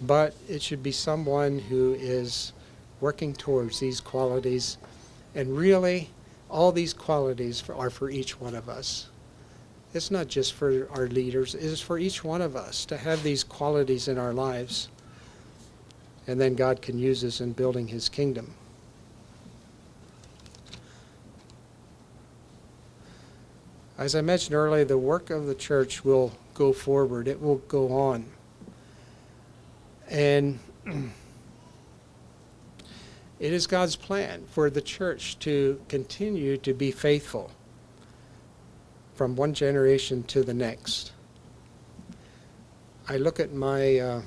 But 0.00 0.36
it 0.48 0.62
should 0.62 0.84
be 0.84 0.92
someone 0.92 1.58
who 1.58 1.94
is 1.94 2.52
working 3.00 3.34
towards 3.34 3.80
these 3.80 3.98
qualities. 4.00 4.78
And 5.34 5.56
really, 5.56 6.10
all 6.48 6.70
these 6.70 6.92
qualities 6.92 7.68
are 7.68 7.90
for 7.90 8.08
each 8.08 8.40
one 8.40 8.54
of 8.54 8.68
us. 8.68 9.08
It's 9.94 10.10
not 10.10 10.26
just 10.26 10.54
for 10.54 10.88
our 10.90 11.06
leaders, 11.06 11.54
it 11.54 11.62
is 11.62 11.80
for 11.80 11.98
each 11.98 12.24
one 12.24 12.42
of 12.42 12.56
us 12.56 12.84
to 12.86 12.96
have 12.96 13.22
these 13.22 13.44
qualities 13.44 14.08
in 14.08 14.18
our 14.18 14.32
lives. 14.32 14.88
And 16.26 16.40
then 16.40 16.56
God 16.56 16.82
can 16.82 16.98
use 16.98 17.22
us 17.22 17.40
in 17.40 17.52
building 17.52 17.86
his 17.86 18.08
kingdom. 18.08 18.54
As 23.96 24.16
I 24.16 24.20
mentioned 24.20 24.56
earlier, 24.56 24.84
the 24.84 24.98
work 24.98 25.30
of 25.30 25.46
the 25.46 25.54
church 25.54 26.04
will 26.04 26.32
go 26.54 26.72
forward, 26.72 27.28
it 27.28 27.40
will 27.40 27.58
go 27.68 27.92
on. 27.92 28.26
And 30.10 30.58
it 33.38 33.52
is 33.52 33.68
God's 33.68 33.94
plan 33.94 34.44
for 34.50 34.70
the 34.70 34.82
church 34.82 35.38
to 35.40 35.80
continue 35.88 36.56
to 36.58 36.74
be 36.74 36.90
faithful 36.90 37.52
from 39.14 39.36
one 39.36 39.54
generation 39.54 40.22
to 40.24 40.42
the 40.42 40.54
next. 40.54 41.12
I 43.08 43.16
look 43.16 43.38
at 43.38 43.52
my 43.52 43.98
uh, 43.98 44.22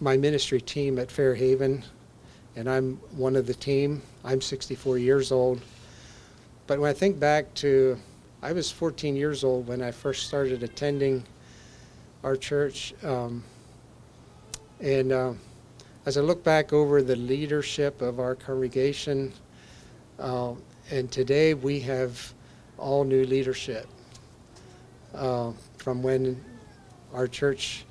my 0.00 0.16
ministry 0.16 0.60
team 0.60 0.98
at 0.98 1.10
Fairhaven, 1.10 1.84
and 2.56 2.68
I'm 2.68 2.96
one 3.12 3.36
of 3.36 3.46
the 3.46 3.54
team. 3.54 4.02
I'm 4.24 4.40
64 4.40 4.98
years 4.98 5.30
old. 5.30 5.60
But 6.66 6.78
when 6.80 6.88
I 6.88 6.94
think 6.94 7.20
back 7.20 7.52
to, 7.54 7.98
I 8.42 8.52
was 8.52 8.70
14 8.70 9.14
years 9.16 9.44
old 9.44 9.66
when 9.66 9.82
I 9.82 9.90
first 9.90 10.26
started 10.26 10.62
attending 10.62 11.24
our 12.24 12.36
church. 12.36 12.94
Um, 13.04 13.44
and 14.80 15.12
uh, 15.12 15.32
as 16.06 16.16
I 16.16 16.22
look 16.22 16.42
back 16.42 16.72
over 16.72 17.02
the 17.02 17.16
leadership 17.16 18.00
of 18.00 18.18
our 18.18 18.34
congregation, 18.34 19.32
uh, 20.18 20.54
and 20.90 21.12
today 21.12 21.52
we 21.52 21.80
have 21.80 22.32
all 22.80 23.04
new 23.04 23.24
leadership 23.24 23.86
uh, 25.14 25.52
from 25.78 26.02
when 26.02 26.42
our 27.12 27.26
church 27.26 27.84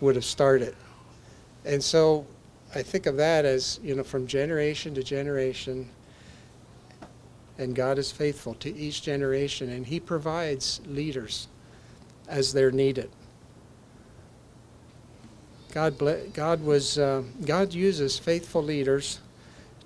would 0.00 0.16
have 0.16 0.24
started. 0.24 0.74
And 1.64 1.82
so 1.82 2.26
I 2.74 2.82
think 2.82 3.06
of 3.06 3.16
that 3.18 3.44
as, 3.44 3.78
you 3.82 3.94
know, 3.94 4.02
from 4.02 4.26
generation 4.26 4.94
to 4.94 5.02
generation, 5.02 5.88
and 7.58 7.74
God 7.74 7.98
is 7.98 8.10
faithful 8.10 8.54
to 8.54 8.74
each 8.74 9.02
generation, 9.02 9.70
and 9.70 9.86
He 9.86 10.00
provides 10.00 10.80
leaders 10.86 11.48
as 12.28 12.52
they're 12.52 12.70
needed. 12.70 13.10
God, 15.72 15.98
God 16.34 16.62
was 16.62 16.98
uh, 16.98 17.22
God 17.44 17.72
uses 17.72 18.18
faithful 18.18 18.62
leaders 18.62 19.20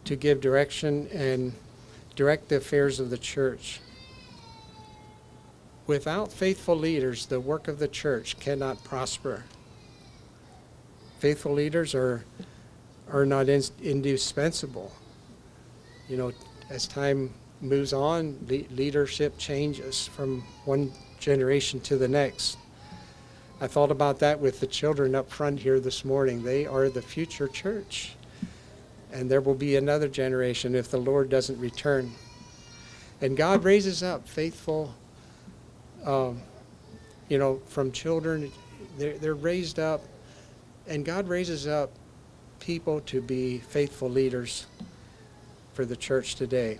to 0.04 0.16
give 0.16 0.40
direction 0.40 1.08
and 1.12 1.52
direct 2.16 2.48
the 2.48 2.56
affairs 2.56 2.98
of 2.98 3.10
the 3.10 3.18
church. 3.18 3.80
Without 5.86 6.32
faithful 6.32 6.76
leaders, 6.76 7.26
the 7.26 7.40
work 7.40 7.68
of 7.68 7.78
the 7.78 7.88
church 7.88 8.38
cannot 8.40 8.82
prosper. 8.82 9.44
Faithful 11.18 11.52
leaders 11.52 11.94
are 11.94 12.24
are 13.08 13.24
not 13.24 13.48
in, 13.48 13.62
indispensable. 13.82 14.92
You 16.08 16.16
know, 16.16 16.32
as 16.70 16.86
time 16.86 17.32
moves 17.60 17.92
on, 17.92 18.38
le- 18.48 18.74
leadership 18.74 19.38
changes 19.38 20.08
from 20.08 20.42
one 20.64 20.92
generation 21.20 21.80
to 21.80 21.96
the 21.96 22.08
next. 22.08 22.58
I 23.60 23.66
thought 23.66 23.90
about 23.90 24.18
that 24.18 24.38
with 24.38 24.60
the 24.60 24.66
children 24.66 25.14
up 25.14 25.30
front 25.30 25.60
here 25.60 25.80
this 25.80 26.04
morning. 26.04 26.42
They 26.42 26.66
are 26.66 26.88
the 26.88 27.00
future 27.00 27.48
church. 27.48 28.14
And 29.12 29.30
there 29.30 29.40
will 29.40 29.54
be 29.54 29.76
another 29.76 30.08
generation 30.08 30.74
if 30.74 30.90
the 30.90 30.98
Lord 30.98 31.30
doesn't 31.30 31.58
return. 31.58 32.12
And 33.20 33.36
God 33.36 33.64
raises 33.64 34.02
up 34.02 34.28
faithful, 34.28 34.94
um, 36.06 36.40
you 37.28 37.38
know, 37.38 37.60
from 37.66 37.92
children. 37.92 38.50
They're, 38.96 39.18
they're 39.18 39.34
raised 39.34 39.78
up, 39.78 40.02
and 40.86 41.04
God 41.04 41.28
raises 41.28 41.66
up 41.66 41.90
people 42.60 43.00
to 43.02 43.20
be 43.20 43.58
faithful 43.58 44.08
leaders 44.08 44.66
for 45.74 45.84
the 45.84 45.96
church 45.96 46.36
today. 46.36 46.78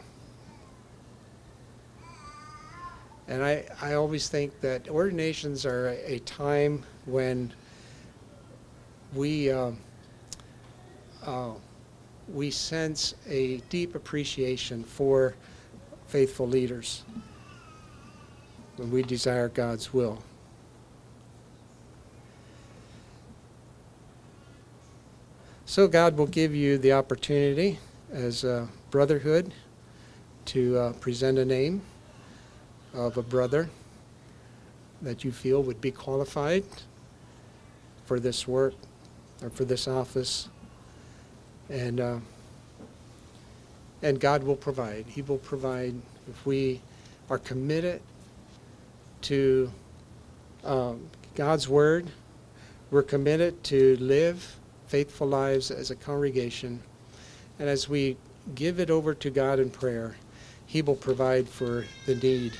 And 3.28 3.42
I, 3.42 3.64
I 3.82 3.94
always 3.94 4.28
think 4.28 4.60
that 4.60 4.88
ordinations 4.88 5.66
are 5.66 5.88
a, 5.88 6.14
a 6.14 6.18
time 6.20 6.84
when 7.06 7.52
we, 9.14 9.50
um, 9.50 9.78
uh, 11.24 11.50
we 12.32 12.52
sense 12.52 13.16
a 13.28 13.58
deep 13.68 13.96
appreciation 13.96 14.84
for 14.84 15.34
faithful 16.06 16.46
leaders 16.46 17.02
when 18.76 18.90
we 18.90 19.02
desire 19.02 19.48
God's 19.48 19.92
will. 19.92 20.22
So 25.64 25.88
God 25.88 26.16
will 26.16 26.26
give 26.26 26.54
you 26.54 26.78
the 26.78 26.92
opportunity 26.92 27.78
as 28.12 28.44
a 28.44 28.68
brotherhood 28.90 29.52
to 30.46 30.78
uh, 30.78 30.92
present 30.94 31.38
a 31.38 31.44
name 31.44 31.82
of 32.94 33.16
a 33.16 33.22
brother 33.22 33.68
that 35.02 35.24
you 35.24 35.32
feel 35.32 35.62
would 35.62 35.80
be 35.80 35.90
qualified 35.90 36.64
for 38.06 38.20
this 38.20 38.46
work 38.46 38.74
or 39.42 39.50
for 39.50 39.64
this 39.64 39.88
office. 39.88 40.48
And, 41.68 42.00
uh, 42.00 42.18
and 44.02 44.20
God 44.20 44.44
will 44.44 44.56
provide. 44.56 45.06
He 45.08 45.20
will 45.20 45.38
provide 45.38 45.94
if 46.30 46.46
we 46.46 46.80
are 47.28 47.38
committed 47.38 48.00
to 49.26 49.72
um, 50.64 51.08
God's 51.34 51.68
Word. 51.68 52.06
We're 52.90 53.02
committed 53.02 53.62
to 53.64 53.96
live 53.96 54.56
faithful 54.86 55.26
lives 55.26 55.72
as 55.72 55.90
a 55.90 55.96
congregation. 55.96 56.80
And 57.58 57.68
as 57.68 57.88
we 57.88 58.16
give 58.54 58.78
it 58.78 58.88
over 58.88 59.14
to 59.14 59.30
God 59.30 59.58
in 59.58 59.68
prayer, 59.68 60.16
He 60.66 60.80
will 60.80 60.94
provide 60.94 61.48
for 61.48 61.84
the 62.06 62.14
need. 62.14 62.52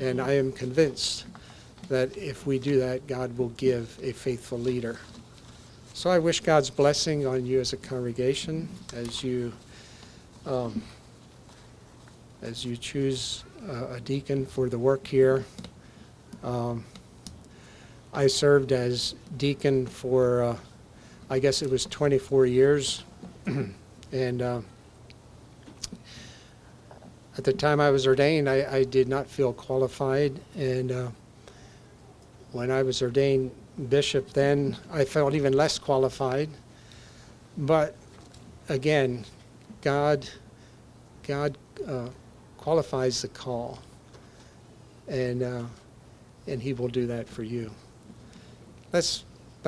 And 0.00 0.20
I 0.20 0.32
am 0.34 0.52
convinced 0.52 1.26
that 1.88 2.16
if 2.16 2.46
we 2.46 2.60
do 2.60 2.78
that, 2.78 3.08
God 3.08 3.36
will 3.36 3.50
give 3.50 3.98
a 4.00 4.12
faithful 4.12 4.58
leader. 4.58 4.98
So 5.92 6.08
I 6.10 6.20
wish 6.20 6.40
God's 6.40 6.70
blessing 6.70 7.26
on 7.26 7.46
you 7.46 7.58
as 7.58 7.72
a 7.72 7.76
congregation 7.78 8.68
as 8.94 9.24
you 9.24 9.52
um, 10.44 10.82
as 12.42 12.64
you 12.64 12.76
choose 12.76 13.42
uh, 13.68 13.94
a 13.94 14.00
deacon 14.00 14.46
for 14.46 14.68
the 14.68 14.78
work 14.78 15.04
here. 15.04 15.44
Um, 16.46 16.84
I 18.14 18.28
served 18.28 18.72
as 18.72 19.14
deacon 19.36 19.86
for, 19.86 20.42
uh, 20.42 20.56
I 21.28 21.38
guess 21.38 21.60
it 21.60 21.70
was 21.70 21.84
24 21.86 22.46
years. 22.46 23.04
And 24.12 24.40
uh, 24.40 24.60
at 27.36 27.42
the 27.42 27.52
time 27.52 27.80
I 27.80 27.90
was 27.90 28.06
ordained, 28.06 28.48
I, 28.48 28.76
I 28.76 28.84
did 28.84 29.08
not 29.08 29.26
feel 29.26 29.52
qualified. 29.52 30.40
And 30.56 30.92
uh, 30.92 31.08
when 32.52 32.70
I 32.70 32.84
was 32.84 33.02
ordained 33.02 33.50
bishop 33.90 34.32
then, 34.32 34.76
I 34.92 35.04
felt 35.04 35.34
even 35.34 35.52
less 35.52 35.78
qualified. 35.78 36.48
But 37.58 37.94
again, 38.68 39.24
God, 39.82 40.28
God 41.26 41.58
uh, 41.86 42.08
qualifies 42.58 43.22
the 43.22 43.28
call, 43.28 43.78
and 45.08 45.42
uh, 45.42 45.62
and 46.46 46.62
He 46.62 46.72
will 46.72 46.88
do 46.88 47.06
that 47.06 47.28
for 47.28 47.42
you. 47.42 47.70
Let's 48.92 49.24